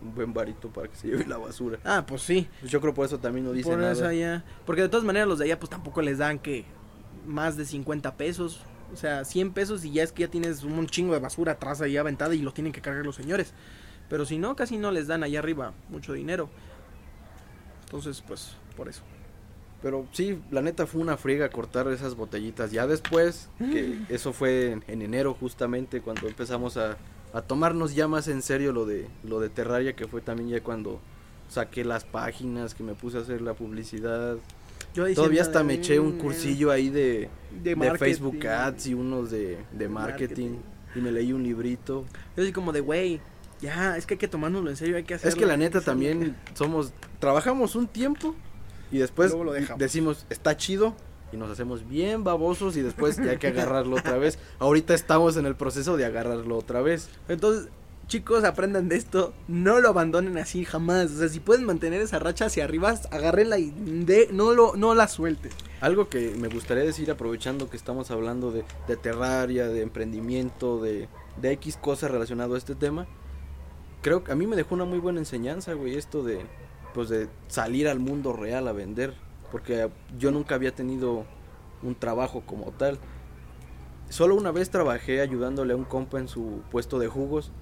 un 0.00 0.14
buen 0.14 0.32
varito 0.32 0.68
para 0.68 0.88
que 0.88 0.96
se 0.96 1.08
lleve 1.08 1.26
la 1.26 1.38
basura. 1.38 1.78
Ah, 1.84 2.04
pues 2.06 2.22
sí. 2.22 2.48
Pues 2.60 2.70
yo 2.70 2.80
creo 2.80 2.94
por 2.94 3.06
eso 3.06 3.18
también 3.18 3.46
no 3.46 3.52
dice 3.52 3.68
por 3.68 3.78
nada. 3.78 3.92
eso 3.92 4.06
allá. 4.06 4.44
Porque 4.64 4.82
de 4.82 4.88
todas 4.88 5.04
maneras 5.04 5.28
los 5.28 5.38
de 5.38 5.46
allá, 5.46 5.58
pues 5.58 5.70
tampoco 5.70 6.02
les 6.02 6.18
dan 6.18 6.38
que 6.38 6.64
más 7.26 7.56
de 7.56 7.64
50 7.64 8.16
pesos. 8.16 8.60
O 8.92 8.96
sea, 8.96 9.24
100 9.24 9.52
pesos 9.52 9.84
y 9.84 9.92
ya 9.92 10.02
es 10.02 10.12
que 10.12 10.22
ya 10.22 10.28
tienes 10.28 10.62
un 10.62 10.86
chingo 10.86 11.12
de 11.12 11.20
basura 11.20 11.52
atrás 11.52 11.80
ahí 11.80 11.96
aventada 11.96 12.34
y 12.34 12.40
lo 12.40 12.52
tienen 12.52 12.72
que 12.72 12.80
cargar 12.80 13.04
los 13.04 13.16
señores. 13.16 13.52
Pero 14.08 14.24
si 14.24 14.38
no, 14.38 14.54
casi 14.54 14.78
no 14.78 14.90
les 14.90 15.06
dan 15.06 15.22
allá 15.22 15.40
arriba 15.40 15.72
mucho 15.88 16.12
dinero. 16.12 16.48
Entonces, 17.84 18.22
pues, 18.26 18.56
por 18.76 18.88
eso. 18.88 19.02
Pero 19.82 20.06
sí, 20.12 20.40
la 20.50 20.62
neta 20.62 20.86
fue 20.86 21.00
una 21.00 21.16
friega 21.16 21.48
cortar 21.50 21.88
esas 21.88 22.14
botellitas. 22.14 22.72
Ya 22.72 22.86
después, 22.86 23.48
que 23.58 23.98
eso 24.08 24.32
fue 24.32 24.72
en, 24.72 24.84
en 24.88 25.02
enero 25.02 25.34
justamente 25.34 26.00
cuando 26.00 26.28
empezamos 26.28 26.76
a, 26.76 26.96
a 27.32 27.42
tomarnos 27.42 27.94
ya 27.94 28.08
más 28.08 28.28
en 28.28 28.42
serio 28.42 28.72
lo 28.72 28.86
de 28.86 29.08
lo 29.22 29.40
de 29.40 29.48
Terraria, 29.48 29.94
que 29.94 30.06
fue 30.06 30.20
también 30.20 30.48
ya 30.48 30.62
cuando 30.62 31.00
saqué 31.48 31.84
las 31.84 32.04
páginas, 32.04 32.74
que 32.74 32.82
me 32.82 32.94
puse 32.94 33.18
a 33.18 33.20
hacer 33.20 33.42
la 33.42 33.54
publicidad. 33.54 34.36
Yo 34.96 35.14
Todavía 35.14 35.42
hasta 35.42 35.58
de, 35.58 35.64
me 35.64 35.74
eché 35.74 36.00
un 36.00 36.16
"Mm, 36.16 36.18
cursillo 36.18 36.70
ahí 36.70 36.88
de, 36.88 37.28
de, 37.62 37.70
de 37.70 37.76
marketing". 37.76 37.98
Facebook 37.98 38.46
Ads 38.46 38.86
y 38.86 38.94
unos 38.94 39.30
de, 39.30 39.58
de 39.72 39.88
marketing. 39.88 40.50
Marketing. 40.50 40.58
Y 40.94 41.00
me 41.00 41.12
leí 41.12 41.32
un 41.32 41.42
librito. 41.42 42.04
Yo 42.36 42.42
así 42.42 42.52
como 42.52 42.72
de, 42.72 42.80
güey, 42.80 43.20
ya, 43.60 43.96
es 43.96 44.06
que 44.06 44.14
hay 44.14 44.18
que 44.18 44.28
tomárnoslo 44.28 44.70
en 44.70 44.76
serio, 44.76 44.96
hay 44.96 45.04
que 45.04 45.14
hacerlo. 45.14 45.28
Es 45.28 45.34
que 45.34 45.44
la 45.46 45.56
neta 45.58 45.78
hacerlo". 45.78 45.92
también 45.92 46.36
somos, 46.54 46.92
trabajamos 47.20 47.76
un 47.76 47.86
tiempo 47.86 48.34
y 48.90 48.98
después 48.98 49.30
Luego 49.32 49.44
lo 49.44 49.52
dejamos. 49.52 49.78
decimos, 49.78 50.26
está 50.30 50.56
chido 50.56 50.94
y 51.32 51.36
nos 51.36 51.50
hacemos 51.50 51.86
bien 51.88 52.24
babosos 52.24 52.76
y 52.76 52.82
después 52.82 53.16
ya 53.16 53.32
hay 53.32 53.36
que 53.38 53.48
agarrarlo 53.48 53.96
otra 53.96 54.16
vez. 54.16 54.38
Ahorita 54.58 54.94
estamos 54.94 55.36
en 55.36 55.44
el 55.44 55.56
proceso 55.56 55.96
de 55.98 56.06
agarrarlo 56.06 56.56
otra 56.56 56.80
vez. 56.82 57.08
Entonces, 57.28 57.68
chicos, 58.08 58.44
aprendan 58.44 58.88
de 58.88 58.96
esto. 58.96 59.34
No 59.48 59.80
lo 59.80 59.88
abandonen 59.88 60.38
así 60.38 60.64
jamás. 60.64 61.10
O 61.12 61.18
sea, 61.18 61.28
si 61.28 61.40
pueden 61.40 61.64
mantener 61.64 62.00
esa 62.00 62.18
racha 62.18 62.46
hacia 62.46 62.64
arriba, 62.64 62.94
agárrenla 63.10 63.58
y 63.58 63.70
de, 63.70 64.28
no, 64.32 64.52
lo, 64.52 64.76
no 64.76 64.94
la 64.94 65.08
suelten. 65.08 65.52
Algo 65.80 66.08
que 66.08 66.34
me 66.38 66.48
gustaría 66.48 66.84
decir 66.84 67.10
aprovechando 67.10 67.68
que 67.68 67.76
estamos 67.76 68.10
hablando 68.10 68.52
de, 68.52 68.64
de 68.88 68.96
terraria, 68.96 69.68
de 69.68 69.82
emprendimiento, 69.82 70.80
de, 70.80 71.08
de 71.40 71.52
X 71.52 71.76
cosas 71.76 72.10
relacionado 72.10 72.54
a 72.54 72.58
este 72.58 72.74
tema. 72.74 73.06
Creo 74.02 74.22
que 74.24 74.32
a 74.32 74.36
mí 74.36 74.46
me 74.46 74.56
dejó 74.56 74.74
una 74.74 74.84
muy 74.84 74.98
buena 74.98 75.18
enseñanza, 75.18 75.72
güey, 75.74 75.96
esto 75.96 76.22
de 76.22 76.44
pues 76.94 77.10
de 77.10 77.28
salir 77.48 77.88
al 77.88 77.98
mundo 77.98 78.32
real 78.32 78.66
a 78.68 78.72
vender, 78.72 79.12
porque 79.52 79.90
yo 80.18 80.30
nunca 80.30 80.54
había 80.54 80.74
tenido 80.74 81.26
un 81.82 81.94
trabajo 81.94 82.42
como 82.46 82.72
tal. 82.72 82.98
Solo 84.08 84.34
una 84.34 84.50
vez 84.50 84.70
trabajé 84.70 85.20
ayudándole 85.20 85.74
a 85.74 85.76
un 85.76 85.84
compa 85.84 86.18
en 86.18 86.28
su 86.28 86.62
puesto 86.70 86.98
de 86.98 87.08
jugos 87.08 87.52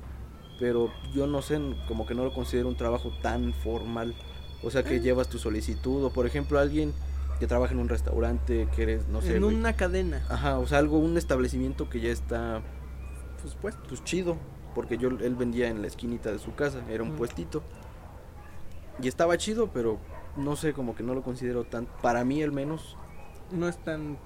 pero 0.59 0.91
yo 1.15 1.27
no 1.27 1.43
sé, 1.43 1.61
como 1.89 2.07
que 2.07 2.15
no 2.15 2.25
lo 2.25 2.33
considero 2.33 2.69
un 2.69 2.77
trabajo 2.77 3.13
tan 3.23 3.53
formal. 3.53 4.15
O 4.63 4.71
sea, 4.71 4.83
que 4.83 5.01
llevas 5.01 5.29
tu 5.29 5.39
solicitud, 5.39 6.05
o 6.05 6.11
por 6.11 6.27
ejemplo, 6.27 6.59
alguien 6.59 6.93
que 7.39 7.47
trabaja 7.47 7.75
en 7.75 7.81
un 7.81 7.89
restaurante, 7.89 8.69
que 8.75 8.83
eres, 8.85 9.09
no 9.09 9.21
sé. 9.21 9.37
en 9.37 9.43
güey. 9.43 9.55
una 9.55 9.75
cadena. 9.75 10.25
Ajá, 10.29 10.59
o 10.59 10.67
sea, 10.67 10.79
algo, 10.79 10.99
un 10.99 11.19
establecimiento 11.19 11.89
que 11.91 12.01
ya 12.01 12.11
está, 12.11 12.63
Pues, 13.43 13.55
pues. 13.61 13.77
pues 13.89 14.03
chido. 14.05 14.37
Porque 14.75 14.97
yo, 14.99 15.09
él 15.09 15.35
vendía 15.37 15.69
en 15.69 15.83
la 15.83 15.87
esquinita 15.89 16.33
de 16.33 16.39
su 16.39 16.55
casa, 16.55 16.81
era 16.89 17.03
un 17.03 17.13
Mm. 17.13 17.17
puestito. 17.17 17.63
Y 19.03 19.09
estaba 19.09 19.37
chido, 19.37 19.69
pero 19.73 19.99
no 20.37 20.57
sé, 20.57 20.73
como 20.73 20.95
que 20.95 21.03
no 21.03 21.15
lo 21.15 21.23
considero 21.23 21.65
tan, 21.65 21.87
para 22.03 22.25
mí 22.25 22.43
al 22.43 22.53
menos. 22.53 22.97
No 23.53 23.69
es 23.69 23.77
tan. 23.85 24.17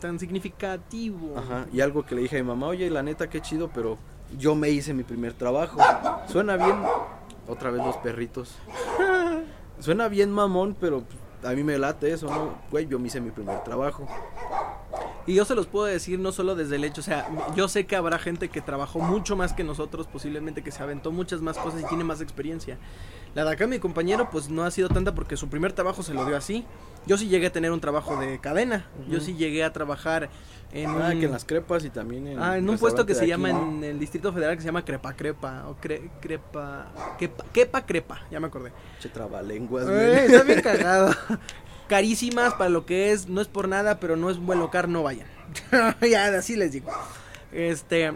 tan 0.00 0.18
significativo. 0.18 1.36
Ajá, 1.38 1.66
y 1.72 1.80
algo 1.80 2.04
que 2.04 2.14
le 2.14 2.22
dije 2.22 2.38
a 2.38 2.42
mi 2.42 2.48
mamá, 2.48 2.66
oye, 2.68 2.90
la 2.90 3.02
neta, 3.02 3.28
qué 3.30 3.40
chido, 3.40 3.70
pero 3.72 3.98
yo 4.38 4.54
me 4.54 4.70
hice 4.70 4.94
mi 4.94 5.02
primer 5.02 5.32
trabajo. 5.34 5.78
Suena 6.28 6.56
bien, 6.56 6.76
otra 7.48 7.70
vez 7.70 7.84
los 7.84 7.96
perritos. 7.98 8.56
Suena 9.78 10.08
bien 10.08 10.30
mamón, 10.30 10.76
pero 10.78 11.04
a 11.44 11.50
mí 11.50 11.64
me 11.64 11.78
late 11.78 12.12
eso, 12.12 12.26
¿no? 12.26 12.54
Güey, 12.70 12.86
yo 12.86 12.98
me 12.98 13.08
hice 13.08 13.20
mi 13.20 13.30
primer 13.30 13.62
trabajo. 13.64 14.06
Y 15.26 15.34
yo 15.34 15.44
se 15.44 15.54
los 15.54 15.66
puedo 15.66 15.84
decir 15.86 16.18
no 16.18 16.32
solo 16.32 16.54
desde 16.56 16.76
el 16.76 16.84
hecho, 16.84 17.00
o 17.02 17.04
sea, 17.04 17.28
yo 17.54 17.68
sé 17.68 17.86
que 17.86 17.94
habrá 17.94 18.18
gente 18.18 18.48
que 18.48 18.60
trabajó 18.60 18.98
mucho 19.00 19.36
más 19.36 19.52
que 19.52 19.62
nosotros, 19.62 20.06
posiblemente 20.06 20.62
que 20.62 20.72
se 20.72 20.82
aventó 20.82 21.12
muchas 21.12 21.40
más 21.40 21.56
cosas 21.58 21.82
y 21.82 21.84
tiene 21.84 22.04
más 22.04 22.20
experiencia. 22.20 22.78
La 23.34 23.44
de 23.44 23.52
acá, 23.52 23.66
mi 23.68 23.78
compañero, 23.78 24.28
pues 24.30 24.48
no 24.48 24.64
ha 24.64 24.70
sido 24.72 24.88
tanta 24.88 25.14
porque 25.14 25.36
su 25.36 25.48
primer 25.48 25.72
trabajo 25.72 26.02
se 26.02 26.14
lo 26.14 26.24
dio 26.24 26.36
así. 26.36 26.64
Yo 27.06 27.16
sí 27.16 27.28
llegué 27.28 27.46
a 27.46 27.52
tener 27.52 27.70
un 27.70 27.80
trabajo 27.80 28.16
de 28.16 28.40
cadena. 28.40 28.86
Yo 29.08 29.18
Ujú. 29.18 29.26
sí 29.26 29.34
llegué 29.34 29.62
a 29.62 29.72
trabajar 29.72 30.30
en 30.72 30.90
Ah, 30.90 31.10
un, 31.12 31.20
que 31.20 31.26
en 31.26 31.32
las 31.32 31.44
crepas 31.44 31.84
y 31.84 31.90
también 31.90 32.26
en... 32.26 32.38
ah, 32.42 32.56
en 32.58 32.68
un 32.68 32.76
puesto 32.78 33.06
que 33.06 33.14
se 33.14 33.22
de 33.22 33.26
llama 33.28 33.48
aquí, 33.50 33.56
¿no? 33.58 33.68
en 33.70 33.84
el 33.84 33.98
Distrito 34.00 34.32
Federal 34.32 34.56
que 34.56 34.62
se 34.62 34.66
llama 34.66 34.84
Crepa 34.84 35.12
Crepa 35.14 35.64
o 35.68 35.76
cre- 35.80 36.10
Crepa 36.20 36.86
Quepa, 37.52 37.82
Crepa, 37.86 38.20
ya 38.30 38.40
me 38.40 38.48
acordé. 38.48 38.72
Che, 39.00 39.08
trabalenguas, 39.08 39.86
Eh, 39.88 40.24
está 40.26 40.42
bien 40.42 40.60
cagado. 40.60 41.14
Carísimas 41.90 42.54
para 42.54 42.70
lo 42.70 42.86
que 42.86 43.10
es, 43.10 43.28
no 43.28 43.40
es 43.40 43.48
por 43.48 43.66
nada, 43.66 43.98
pero 43.98 44.14
no 44.16 44.30
es 44.30 44.36
un 44.38 44.46
buen 44.46 44.60
local, 44.60 44.90
no 44.92 45.02
vayan. 45.02 45.26
ya, 46.08 46.26
así 46.26 46.54
les 46.54 46.70
digo. 46.70 46.88
Este, 47.50 48.12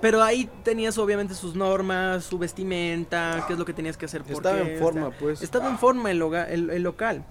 pero 0.00 0.22
ahí 0.22 0.48
tenías 0.62 0.96
obviamente 0.96 1.34
sus 1.34 1.54
normas, 1.54 2.24
su 2.24 2.38
vestimenta, 2.38 3.44
qué 3.46 3.52
es 3.52 3.58
lo 3.58 3.66
que 3.66 3.74
tenías 3.74 3.98
que 3.98 4.06
hacer. 4.06 4.24
Estaba 4.26 4.58
en 4.60 4.78
forma, 4.78 5.08
está- 5.08 5.18
pues. 5.18 5.42
Estaba 5.42 5.68
en 5.68 5.78
forma 5.78 6.10
el, 6.10 6.18
loga- 6.18 6.48
el- 6.48 6.70
el 6.70 6.82
local. 6.82 7.26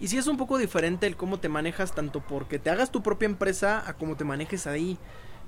Y 0.00 0.08
sí 0.08 0.16
es 0.16 0.26
un 0.28 0.38
poco 0.38 0.56
diferente 0.56 1.06
el 1.06 1.14
cómo 1.16 1.38
te 1.40 1.50
manejas, 1.50 1.92
tanto 1.94 2.20
porque 2.20 2.58
te 2.58 2.70
hagas 2.70 2.90
tu 2.90 3.02
propia 3.02 3.26
empresa 3.26 3.82
a 3.86 3.92
cómo 3.94 4.16
te 4.16 4.24
manejes 4.24 4.66
ahí. 4.66 4.96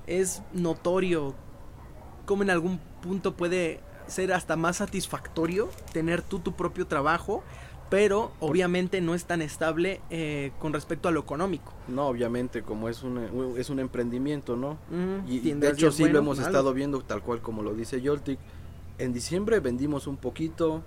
Es 0.06 0.42
notorio 0.52 1.34
cómo 2.26 2.42
en 2.42 2.50
algún 2.50 2.78
punto 3.00 3.34
puede 3.34 3.80
ser 4.08 4.32
hasta 4.34 4.56
más 4.56 4.76
satisfactorio 4.76 5.70
tener 5.94 6.20
tú 6.20 6.40
tu 6.40 6.52
propio 6.52 6.86
trabajo, 6.86 7.42
pero 7.90 8.31
obviamente 8.38 9.00
no 9.00 9.14
es 9.14 9.24
tan 9.24 9.42
estable 9.42 10.00
eh, 10.11 10.53
con 10.61 10.72
respecto 10.72 11.09
a 11.09 11.12
lo 11.12 11.20
económico. 11.20 11.72
No, 11.88 12.07
obviamente, 12.07 12.62
como 12.62 12.88
es 12.88 13.03
un, 13.03 13.18
es 13.59 13.68
un 13.68 13.81
emprendimiento, 13.81 14.57
¿no? 14.57 14.79
Y 15.26 15.40
de 15.40 15.68
hecho 15.68 15.90
sí 15.90 16.05
lo 16.05 16.09
buenos, 16.09 16.22
hemos 16.22 16.37
malos. 16.38 16.48
estado 16.48 16.72
viendo 16.72 17.00
tal 17.03 17.22
cual 17.22 17.40
como 17.40 17.62
lo 17.62 17.74
dice 17.74 18.00
Yoltic. 18.00 18.38
En 18.98 19.12
diciembre 19.12 19.59
vendimos 19.61 20.07
un 20.07 20.16
poquito. 20.16 20.83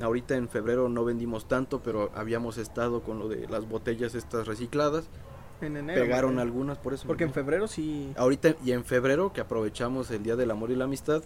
Ahorita 0.00 0.36
en 0.36 0.48
febrero 0.48 0.88
no 0.88 1.04
vendimos 1.04 1.48
tanto, 1.48 1.80
pero 1.82 2.12
habíamos 2.14 2.58
estado 2.58 3.02
con 3.02 3.18
lo 3.18 3.28
de 3.28 3.48
las 3.48 3.66
botellas 3.68 4.14
estas 4.14 4.46
recicladas. 4.46 5.08
En 5.60 5.76
enero. 5.76 6.00
Pegaron 6.00 6.36
¿no? 6.36 6.42
algunas 6.42 6.78
por 6.78 6.94
eso. 6.94 7.06
Porque 7.06 7.24
en 7.24 7.32
febrero 7.32 7.66
sí. 7.66 8.12
Ahorita 8.16 8.54
y 8.64 8.72
en 8.72 8.84
febrero 8.84 9.32
que 9.32 9.40
aprovechamos 9.40 10.10
el 10.10 10.22
Día 10.22 10.36
del 10.36 10.50
Amor 10.50 10.70
y 10.70 10.76
la 10.76 10.84
Amistad, 10.84 11.22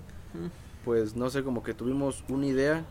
pues 0.85 1.17
no 1.17 1.29
sé, 1.29 1.43
como 1.43 1.63
que 1.63 1.75
tuvimos 1.75 2.25
una 2.29 2.47
idea 2.47 2.85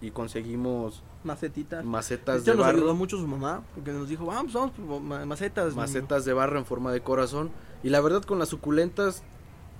y 0.00 0.10
conseguimos 0.10 1.02
Macetitas. 1.24 1.80
De 1.82 1.88
macetas 1.88 2.44
de 2.44 2.54
nos 2.54 2.66
ayudó 2.66 2.94
mucho 2.94 3.16
su 3.18 3.26
mamá, 3.26 3.62
porque 3.74 3.92
nos 3.92 4.08
dijo, 4.08 4.26
vamos, 4.26 4.52
vamos, 4.52 4.72
ma- 5.02 5.24
macetas. 5.26 5.66
niño". 5.70 5.76
macetas 5.76 6.24
de 6.24 6.32
barro 6.32 6.58
en 6.58 6.64
forma 6.66 6.92
de 6.92 7.00
corazón 7.00 7.50
y 7.82 7.88
la 7.88 8.00
verdad 8.00 8.22
con 8.22 8.38
las 8.38 8.48
suculentas 8.48 9.22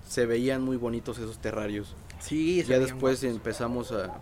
se 0.09 0.27
veían 0.27 0.63
muy 0.63 0.77
bonitos 0.77 1.19
esos 1.19 1.39
terrarios. 1.39 1.95
Sí, 2.19 2.63
Ya 2.65 2.79
después 2.79 3.21
guapos, 3.23 3.37
empezamos 3.37 3.93
a, 3.93 4.21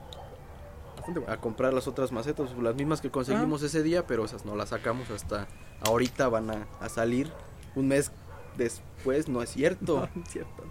a 1.29 1.37
comprar 1.39 1.73
las 1.75 1.87
otras 1.87 2.11
macetas, 2.13 2.51
las 2.61 2.75
mismas 2.75 3.01
que 3.01 3.11
conseguimos 3.11 3.63
ese 3.63 3.83
día, 3.83 4.07
pero 4.07 4.25
esas 4.25 4.45
no 4.45 4.57
las 4.57 4.71
sacamos 4.71 5.11
hasta 5.11 5.47
ahorita 5.87 6.29
van 6.29 6.51
a, 6.51 6.67
a 6.81 6.89
salir 6.89 7.31
un 7.75 7.89
mes 7.89 8.11
después, 8.57 9.29
no 9.29 9.43
es 9.43 9.51
cierto, 9.51 10.09
No, 10.15 10.23
es 10.23 10.31
cierto. 10.31 10.65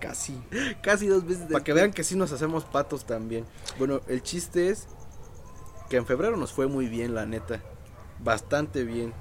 casi. 0.00 0.40
Casi 0.82 1.06
dos 1.06 1.24
veces. 1.26 1.46
Para 1.50 1.64
que 1.64 1.72
vean 1.72 1.92
que 1.92 2.04
sí 2.04 2.16
nos 2.16 2.32
hacemos 2.32 2.64
patos 2.64 3.04
también. 3.06 3.44
Bueno, 3.78 4.00
el 4.08 4.22
chiste 4.22 4.68
es 4.70 4.86
que 5.88 5.96
en 5.96 6.06
febrero 6.06 6.36
nos 6.36 6.52
fue 6.52 6.66
muy 6.66 6.86
bien, 6.88 7.14
la 7.14 7.26
neta. 7.26 7.60
Bastante 8.22 8.84
bien. 8.84 9.12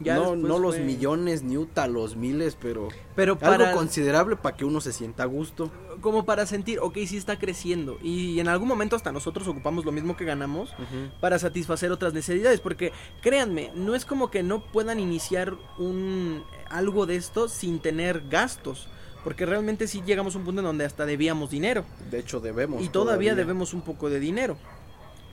Ya 0.00 0.16
no 0.16 0.34
no 0.36 0.58
los 0.58 0.76
fue- 0.76 0.84
millones 0.84 1.42
ni 1.42 1.56
uta 1.56 1.86
los 1.86 2.16
miles, 2.16 2.56
pero 2.60 2.88
Pero 3.14 3.38
para, 3.38 3.66
algo 3.68 3.78
considerable 3.78 4.36
para 4.36 4.56
que 4.56 4.64
uno 4.64 4.80
se 4.80 4.92
sienta 4.92 5.22
a 5.22 5.26
gusto. 5.26 5.70
como 6.00 6.24
para 6.24 6.46
sentir, 6.46 6.80
ok, 6.80 6.98
sí 7.06 7.16
está 7.16 7.38
creciendo. 7.38 7.98
Y 8.02 8.40
en 8.40 8.48
algún 8.48 8.66
momento 8.68 8.96
hasta 8.96 9.12
nosotros 9.12 9.46
ocupamos 9.46 9.84
lo 9.84 9.92
mismo 9.92 10.16
que 10.16 10.24
ganamos 10.24 10.74
para 11.20 11.38
satisfacer 11.38 11.92
otras 11.92 12.12
necesidades. 12.12 12.60
Porque 12.60 12.92
créanme, 13.20 13.70
no 13.76 13.94
es 13.94 14.04
como 14.04 14.30
que 14.30 14.42
no 14.42 14.64
puedan 14.72 14.98
iniciar 14.98 15.54
un 15.78 16.42
algo 16.70 17.06
de 17.06 17.16
esto 17.16 17.48
sin 17.48 17.78
tener 17.80 18.28
gastos. 18.28 18.88
Porque 19.22 19.46
realmente 19.46 19.86
sí 19.86 20.02
llegamos 20.04 20.34
a 20.34 20.38
un 20.38 20.44
punto 20.44 20.60
en 20.62 20.64
donde 20.66 20.84
hasta 20.84 21.06
debíamos 21.06 21.50
dinero. 21.50 21.84
De 22.10 22.18
hecho, 22.18 22.40
debemos. 22.40 22.82
Y 22.82 22.88
todavía 22.88 23.36
debemos 23.36 23.72
un 23.72 23.82
poco 23.82 24.10
de 24.10 24.18
dinero. 24.18 24.56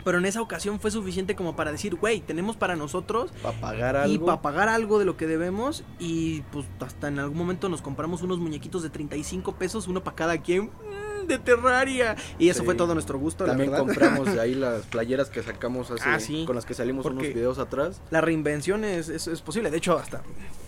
Pero 0.04 0.18
en 0.18 0.26
esa 0.26 0.42
ocasión 0.42 0.80
fue 0.80 0.92
suficiente 0.92 1.36
como 1.36 1.56
para 1.56 1.72
decir, 1.72 1.96
güey, 1.96 2.22
tenemos 2.22 2.56
para 2.56 2.76
nosotros 2.76 3.32
Para 3.44 3.60
pagar 3.60 3.96
algo. 3.98 4.14
y 4.14 4.18
para 4.20 4.42
pagar 4.42 4.70
algo 4.70 4.98
de 5.00 5.06
lo 5.06 5.18
que 5.18 5.28
debemos. 5.28 5.84
Y 6.00 6.42
pues 6.52 6.66
hasta 6.80 7.08
en 7.10 7.20
algún 7.20 7.38
momento 7.38 7.68
nos 7.70 7.82
compramos 7.82 8.22
unos 8.22 8.40
muñequitos 8.40 8.82
de 8.84 8.90
35 8.90 9.56
pesos, 9.56 9.88
uno 9.88 10.04
para 10.04 10.16
cada 10.16 10.38
quien. 10.42 10.66
mm, 10.66 11.28
De 11.28 11.38
Terraria. 11.38 12.16
Y 12.40 12.50
eso 12.50 12.62
Sí. 12.62 12.66
fue 12.66 12.74
todo 12.76 12.94
nuestro 12.96 13.20
gusto, 13.20 13.46
También 13.46 13.72
compramos 13.72 14.34
de 14.34 14.40
ahí 14.42 14.56
las 14.56 14.84
playeras 14.88 15.30
que 15.30 15.44
sacamos 15.44 15.92
hace, 15.92 16.04
Ah, 16.10 16.20
sí. 16.20 16.44
con 16.48 16.56
las 16.56 16.66
que 16.66 16.74
salimos 16.74 17.04
Porque- 17.04 17.20
unos 17.26 17.34
videos 17.36 17.60
atrás. 17.60 18.02
La 18.10 18.22
reinvención 18.22 18.84
es, 18.86 19.10
es, 19.10 19.28
es 19.28 19.42
posible. 19.42 19.70
De 19.70 19.78
hecho, 19.78 19.96
hasta. 19.98 20.24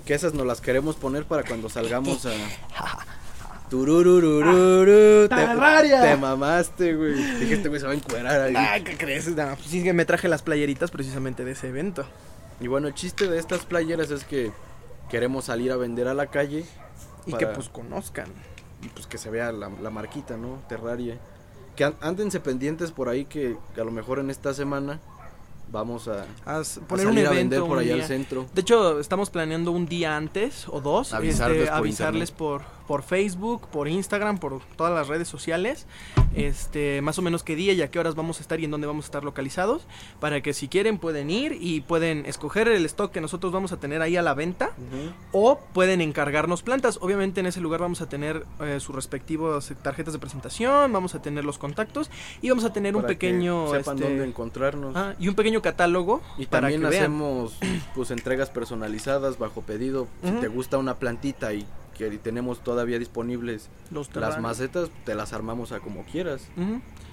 Que 0.06 0.14
esas 0.14 0.34
nos 0.36 0.46
las 0.46 0.62
queremos 0.62 0.98
poner 0.98 1.26
para 1.26 1.44
cuando 1.46 1.68
salgamos 1.70 2.26
a. 2.28 2.32
Turururururu, 3.72 5.28
te, 5.30 5.36
Terraria. 5.36 6.02
te 6.02 6.18
mamaste, 6.18 6.94
güey. 6.96 7.14
Dije, 7.14 7.54
este 7.56 7.70
güey 7.70 7.80
se 7.80 7.88
va 7.88 7.94
a 7.94 7.96
encuerar 7.96 8.42
ahí. 8.42 8.54
Ay, 8.56 8.84
¿qué 8.84 8.98
crees? 8.98 9.28
No, 9.30 9.56
pues 9.56 9.68
sí 9.68 9.82
que 9.84 9.94
me 9.94 10.06
traje 10.06 10.28
las 10.28 10.42
playeritas 10.42 10.92
precisamente 10.92 11.46
de 11.46 11.52
ese 11.54 11.70
evento. 11.70 12.06
Y 12.60 12.68
bueno, 12.68 12.88
el 12.88 12.94
chiste 12.94 13.28
de 13.28 13.40
estas 13.40 13.66
playeras 13.66 14.12
es 14.12 14.24
que 14.24 14.52
queremos 15.10 15.46
salir 15.46 15.72
a 15.72 15.78
vender 15.78 16.08
a 16.08 16.14
la 16.14 16.28
calle 16.28 16.64
Y 17.26 17.32
Para- 17.32 17.40
que 17.40 17.56
pues 17.56 17.70
conozcan. 17.70 18.28
y 18.84 18.88
pues 18.90 19.08
que 19.08 19.18
se 19.18 19.30
vea 19.30 19.52
la, 19.52 19.70
la 19.82 19.90
marquita, 19.90 20.38
¿no? 20.38 20.60
Terraria. 20.70 21.18
Que 21.76 21.84
an- 21.86 21.96
ándense 22.02 22.40
pendientes 22.40 22.92
por 22.92 23.10
ahí 23.10 23.26
que, 23.26 23.58
que 23.74 23.82
a 23.82 23.84
lo 23.84 23.92
mejor 23.92 24.20
en 24.20 24.30
esta 24.30 24.54
semana 24.54 25.00
vamos 25.72 26.08
a, 26.10 26.26
A 26.46 26.60
s- 26.62 26.80
a 26.82 26.88
poner 26.88 27.06
un 27.08 27.14
salir 27.14 27.28
a 27.28 27.32
evento. 27.32 27.56
vender 27.56 27.70
por 27.70 27.78
allá 27.80 27.94
al 27.94 28.04
centro. 28.04 28.46
De 28.54 28.62
hecho, 28.62 29.00
estamos 29.00 29.30
planeando 29.30 29.72
un 29.72 29.86
día 29.86 30.18
antes 30.18 30.66
o 30.68 30.82
dos. 30.82 31.14
Avisarles 31.14 31.60
este, 31.60 31.70
por 31.70 31.78
avisarles 31.78 32.32
por, 32.32 32.62
por 32.92 33.04
Facebook, 33.04 33.70
por 33.70 33.88
Instagram, 33.88 34.38
por 34.38 34.60
todas 34.76 34.94
las 34.94 35.08
redes 35.08 35.30
sociales. 35.30 35.86
Este, 36.36 37.02
más 37.02 37.18
o 37.18 37.22
menos 37.22 37.42
qué 37.42 37.56
día 37.56 37.72
y 37.72 37.82
a 37.82 37.90
qué 37.90 38.00
horas 38.00 38.16
vamos 38.16 38.40
a 38.40 38.42
estar 38.42 38.60
y 38.60 38.66
en 38.66 38.72
dónde 38.72 38.86
vamos 38.86 39.06
a 39.06 39.08
estar 39.08 39.24
localizados. 39.24 39.84
Para 40.20 40.42
que 40.42 40.54
si 40.54 40.68
quieren 40.68 40.98
pueden 40.98 41.30
ir 41.30 41.58
y 41.62 41.80
pueden 41.80 42.26
escoger 42.26 42.68
el 42.68 42.86
stock 42.88 43.14
que 43.14 43.22
nosotros 43.22 43.54
vamos 43.54 43.72
a 43.72 43.78
tener 43.78 44.02
ahí 44.02 44.18
a 44.18 44.22
la 44.22 44.34
venta. 44.34 44.72
O 45.32 45.58
pueden 45.72 46.02
encargarnos 46.02 46.64
plantas. 46.64 46.98
Obviamente 47.00 47.40
en 47.40 47.46
ese 47.46 47.62
lugar 47.62 47.80
vamos 47.80 48.02
a 48.02 48.10
tener 48.10 48.46
eh, 48.60 48.82
sus 48.82 48.94
respectivas 48.94 49.74
tarjetas 49.82 50.12
de 50.12 50.20
presentación, 50.20 50.92
vamos 50.92 51.16
a 51.16 51.22
tener 51.22 51.46
los 51.46 51.58
contactos 51.58 52.12
y 52.42 52.50
vamos 52.50 52.66
a 52.66 52.74
tener 52.74 52.98
un 52.98 53.04
Para 53.04 53.14
que 53.14 53.28
pequeño 53.30 53.70
sepan 53.72 53.96
este, 53.96 54.10
dónde 54.10 54.26
encontrarnos. 54.26 54.94
ah, 54.98 55.14
y 55.18 55.30
un 55.30 55.36
pequeño 55.36 55.62
catálogo 55.62 56.20
Y 56.38 56.46
para 56.46 56.64
también 56.68 56.82
que 56.82 56.88
vean. 56.90 57.04
hacemos 57.04 57.58
pues 57.96 58.12
entregas 58.12 58.50
personalizadas 58.50 59.38
bajo 59.38 59.62
pedido. 59.62 60.10
Si 60.26 60.32
te 60.32 60.50
gusta 60.50 60.78
una 60.78 60.96
plantita 60.96 61.54
y 61.54 61.66
que 61.98 62.10
tenemos 62.18 62.64
todavía 62.64 63.00
disponibles 63.00 63.70
los 63.92 64.14
las 64.16 64.40
macetas, 64.40 64.90
te 65.06 65.16
las 65.16 65.34
armamos 65.34 65.72
a 65.72 65.80
como 65.80 66.04
quieras. 66.04 66.48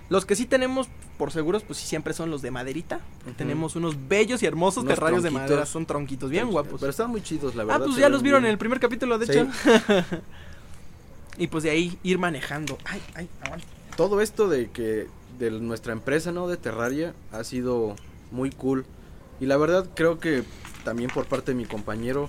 Los 0.09 0.25
que 0.25 0.37
sí 0.37 0.47
tenemos 0.47 0.89
por 1.19 1.33
seguros, 1.33 1.63
pues 1.65 1.79
sí 1.79 1.87
siempre 1.87 2.15
son 2.15 2.31
los 2.31 2.41
de 2.41 2.51
maderita. 2.51 3.01
Tenemos 3.37 3.77
unos 3.77 4.09
bellos 4.09 4.43
y 4.43 4.47
hermosos 4.47 4.85
Unos 4.85 4.95
terrarios 4.95 5.23
de 5.23 5.31
madera, 5.31 5.67
son 5.67 5.85
tronquitos 5.85 6.31
bien 6.31 6.51
guapos. 6.51 6.81
Pero 6.81 6.91
están 6.91 7.11
muy 7.11 7.23
chidos, 7.23 7.55
la 7.55 7.63
ah, 7.63 7.67
verdad. 7.67 7.85
pues 7.85 7.97
se 7.97 8.01
ya 8.01 8.09
los 8.09 8.23
vieron 8.23 8.45
en 8.45 8.51
el 8.51 8.59
primer 8.59 8.81
capítulo, 8.81 9.19
de 9.19 9.27
Sí. 9.27 9.33
hecho. 9.33 9.49
y 11.39 11.47
pues 11.49 11.65
de 11.65 11.71
ahí 11.71 11.99
ir 12.03 12.19
manejando. 12.19 12.79
Ay, 12.85 13.03
ay, 13.15 13.29
aguanta. 13.43 13.67
Todo 13.97 14.21
esto 14.21 14.49
de 14.49 14.71
que 14.71 15.09
de 15.39 15.51
nuestra 15.51 15.93
empresa, 15.93 16.33
¿no? 16.33 16.49
De 16.49 16.57
Terraria 16.57 17.15
ha 17.33 17.45
sido 17.45 17.95
muy 18.31 18.51
cool. 18.51 18.87
Y 19.41 19.47
la 19.47 19.57
verdad 19.57 19.89
creo 19.95 20.19
que 20.19 20.43
también 20.85 21.11
por 21.11 21.27
parte 21.27 21.53
de 21.53 21.57
mi 21.57 21.65
compañero 21.65 22.29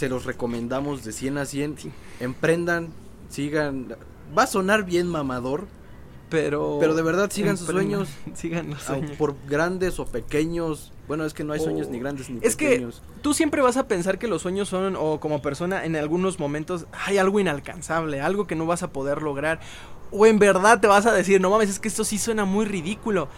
se 0.00 0.08
los 0.08 0.24
recomendamos 0.24 1.04
de 1.04 1.12
100 1.12 1.38
a 1.38 1.44
100. 1.44 1.78
Sí. 1.78 1.90
Emprendan, 2.20 2.88
sigan, 3.28 3.94
va 4.36 4.44
a 4.44 4.46
sonar 4.46 4.84
bien 4.84 5.06
mamador, 5.06 5.66
Pero. 6.30 6.78
pero 6.80 6.94
de 6.94 7.02
verdad 7.02 7.30
sigan 7.30 7.56
sus 7.58 7.66
sueños, 7.68 8.08
Sigan 8.34 8.70
los 8.70 8.82
sueños. 8.82 9.10
por 9.18 9.34
grandes 9.48 9.98
o 10.00 10.06
pequeños. 10.06 10.92
Bueno, 11.06 11.24
es 11.24 11.34
que 11.34 11.42
no 11.44 11.52
hay 11.52 11.60
sueños 11.60 11.88
O- 11.88 11.90
ni 11.90 11.98
grandes 11.98 12.30
ni 12.30 12.38
Es 12.42 12.56
que 12.56 12.68
pequeños. 12.70 13.02
tú 13.20 13.34
siempre 13.34 13.60
vas 13.62 13.76
a 13.76 13.88
pensar 13.88 14.18
que 14.18 14.26
los 14.28 14.42
sueños 14.42 14.68
son, 14.68 14.96
o 14.96 15.20
como 15.20 15.42
persona, 15.42 15.84
en 15.84 15.96
algunos 15.96 16.38
momentos 16.38 16.86
hay 16.92 17.18
algo 17.18 17.38
inalcanzable, 17.40 18.20
algo 18.20 18.46
que 18.46 18.54
no 18.54 18.64
vas 18.66 18.82
a 18.82 18.92
poder 18.92 19.20
lograr. 19.22 19.60
O 20.12 20.26
en 20.26 20.38
verdad 20.40 20.80
te 20.80 20.86
vas 20.88 21.06
a 21.06 21.12
decir, 21.12 21.40
no 21.40 21.50
mames, 21.50 21.68
es 21.70 21.78
que 21.78 21.88
esto 21.88 22.04
sí 22.04 22.16
suena 22.18 22.44
muy 22.44 22.64
ridículo. 22.64 23.28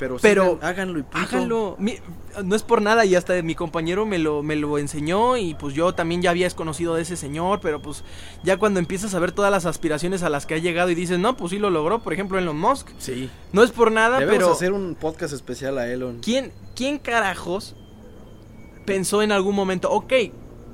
Pero, 0.00 0.16
pero 0.20 0.58
háganlo 0.62 0.98
y 0.98 1.02
punto. 1.02 1.18
Háganlo. 1.18 1.76
Mi- 1.78 1.98
no 2.44 2.56
es 2.56 2.62
por 2.62 2.80
nada 2.80 3.04
y 3.04 3.14
hasta 3.16 3.40
mi 3.42 3.54
compañero 3.54 4.06
me 4.06 4.18
lo, 4.18 4.42
me 4.42 4.56
lo 4.56 4.78
enseñó 4.78 5.36
y 5.36 5.54
pues 5.54 5.74
yo 5.74 5.94
también 5.94 6.22
ya 6.22 6.30
había 6.30 6.46
desconocido 6.46 6.94
de 6.94 7.02
ese 7.02 7.16
señor, 7.16 7.60
pero 7.60 7.82
pues 7.82 8.02
ya 8.42 8.56
cuando 8.56 8.80
empiezas 8.80 9.14
a 9.14 9.18
ver 9.18 9.32
todas 9.32 9.50
las 9.50 9.66
aspiraciones 9.66 10.22
a 10.22 10.30
las 10.30 10.46
que 10.46 10.54
ha 10.54 10.58
llegado 10.58 10.90
y 10.90 10.94
dices, 10.94 11.18
no, 11.18 11.36
pues 11.36 11.50
sí 11.50 11.58
lo 11.58 11.70
logró, 11.70 11.98
por 12.02 12.12
ejemplo 12.12 12.38
Elon 12.38 12.58
Musk. 12.58 12.88
Sí. 12.98 13.28
No 13.52 13.62
es 13.62 13.70
por 13.72 13.92
nada, 13.92 14.18
Debemos 14.20 14.38
pero 14.38 14.52
hacer 14.52 14.72
un 14.72 14.94
podcast 14.94 15.34
especial 15.34 15.76
a 15.78 15.86
Elon. 15.88 16.20
¿quién, 16.20 16.52
¿quién 16.74 16.98
carajos 16.98 17.74
pensó 18.86 19.22
en 19.22 19.32
algún 19.32 19.54
momento, 19.54 19.90
ok, 19.90 20.12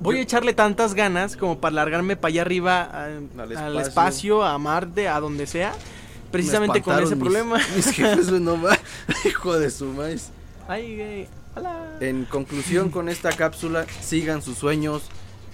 voy 0.01 0.19
a 0.19 0.21
echarle 0.21 0.53
tantas 0.53 0.95
ganas 0.95 1.37
como 1.37 1.59
para 1.59 1.75
largarme 1.75 2.17
para 2.17 2.29
allá 2.33 2.43
arriba 2.43 2.83
a- 2.83 3.05
Al 3.07 3.57
al, 3.57 3.79
espacio. 3.81 4.43
a 4.45 4.59
Marte, 4.59 5.09
a 5.09 5.19
donde 5.21 5.47
sea? 5.47 5.71
Me 5.73 6.31
Precisamente 6.33 6.83
con 6.83 6.99
ese 7.03 7.15
mis- 7.15 7.23
problema. 7.25 7.57
Mis 7.77 7.87
jefes, 7.93 8.29
güey, 8.29 8.41
no 8.43 8.61
va. 8.61 8.76
Hijo 9.25 9.59
de 9.59 9.71
su 9.71 9.87
maíz. 9.87 10.29
Ay, 10.69 11.29
hola. 11.55 11.97
En 12.01 12.25
conclusión 12.25 12.91
con 12.91 13.09
esta 13.09 13.31
cápsula, 13.33 13.87
sigan 14.01 14.43
sus 14.43 14.59
sueños, 14.59 15.03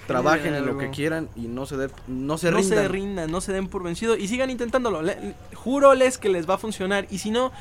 trabajen 0.07 0.55
en 0.55 0.67
lo 0.67 0.79
que 0.79 0.91
quieran 0.91 1.29
y 1.37 1.43
no 1.43 1.67
se, 1.67 1.77
de- 1.77 1.91
no 2.09 2.39
se 2.39 2.51
no 2.51 2.57
rindan. 2.59 2.79
se 2.79 2.89
rindan, 2.89 3.31
no 3.31 3.41
se 3.41 3.53
den 3.53 3.69
por 3.69 3.83
vencido 3.83 4.17
y 4.17 4.27
sigan 4.29 4.51
intentándolo. 4.51 5.03
Le- 5.03 5.21
le- 5.21 5.35
júroles 5.55 6.19
que 6.19 6.29
les 6.29 6.49
va 6.49 6.55
a 6.55 6.59
funcionar 6.59 7.07
y 7.11 7.19
si 7.19 7.31
no, 7.31 7.53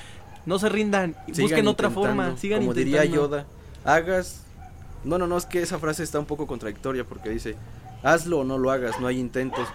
no 0.46 0.60
se 0.60 0.70
rindan, 0.70 1.16
Sigan 1.28 1.42
busquen 1.44 1.68
otra 1.68 1.90
forma, 1.92 2.38
sigan 2.38 2.60
Como 2.62 2.72
intentando. 2.72 3.02
diría 3.02 3.06
Yoda, 3.06 3.46
hagas... 3.84 4.44
No, 5.04 5.18
no, 5.18 5.26
no, 5.26 5.36
es 5.36 5.46
que 5.48 5.62
esa 5.62 5.80
frase 5.80 6.04
está 6.04 6.20
un 6.20 6.26
poco 6.28 6.46
contradictoria 6.46 7.04
porque 7.04 7.30
dice, 7.32 7.56
hazlo 8.04 8.40
o 8.40 8.44
no 8.44 8.60
lo 8.60 8.70
hagas, 8.70 9.00
no 9.00 9.08
hay 9.08 9.20
intentos. 9.20 9.68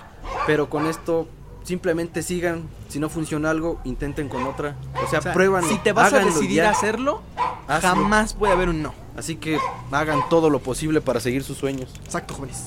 Pero 0.47 0.71
con 0.71 0.87
esto, 0.87 1.27
simplemente 1.67 2.23
sigan, 2.23 2.63
si 2.89 2.99
no 3.01 3.09
funciona 3.09 3.51
algo, 3.51 3.81
intenten 3.85 4.29
con 4.29 4.45
otra. 4.45 4.77
O 5.05 5.09
sea, 5.09 5.19
O 5.19 5.23
sea, 5.23 5.33
pruébanlo, 5.33 5.69
si 5.69 5.79
te 5.79 5.93
vas 5.93 6.13
a 6.13 6.21
decidir 6.21 6.59
ya. 6.59 6.69
a 6.69 6.73
hacerlo, 6.73 7.23
Hazlo. 7.67 7.89
jamás 7.89 8.35
puede 8.35 8.53
haber 8.53 8.69
un 8.69 8.83
no. 8.83 8.95
Así 9.17 9.37
que 9.37 9.59
hagan 9.91 10.21
todo 10.31 10.49
lo 10.49 10.61
posible 10.61 11.01
para 11.01 11.19
seguir 11.21 11.43
sus 11.43 11.59
sueños. 11.59 11.91
Exacto, 12.05 12.35
jóvenes. 12.35 12.65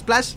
Splash. 0.00 0.34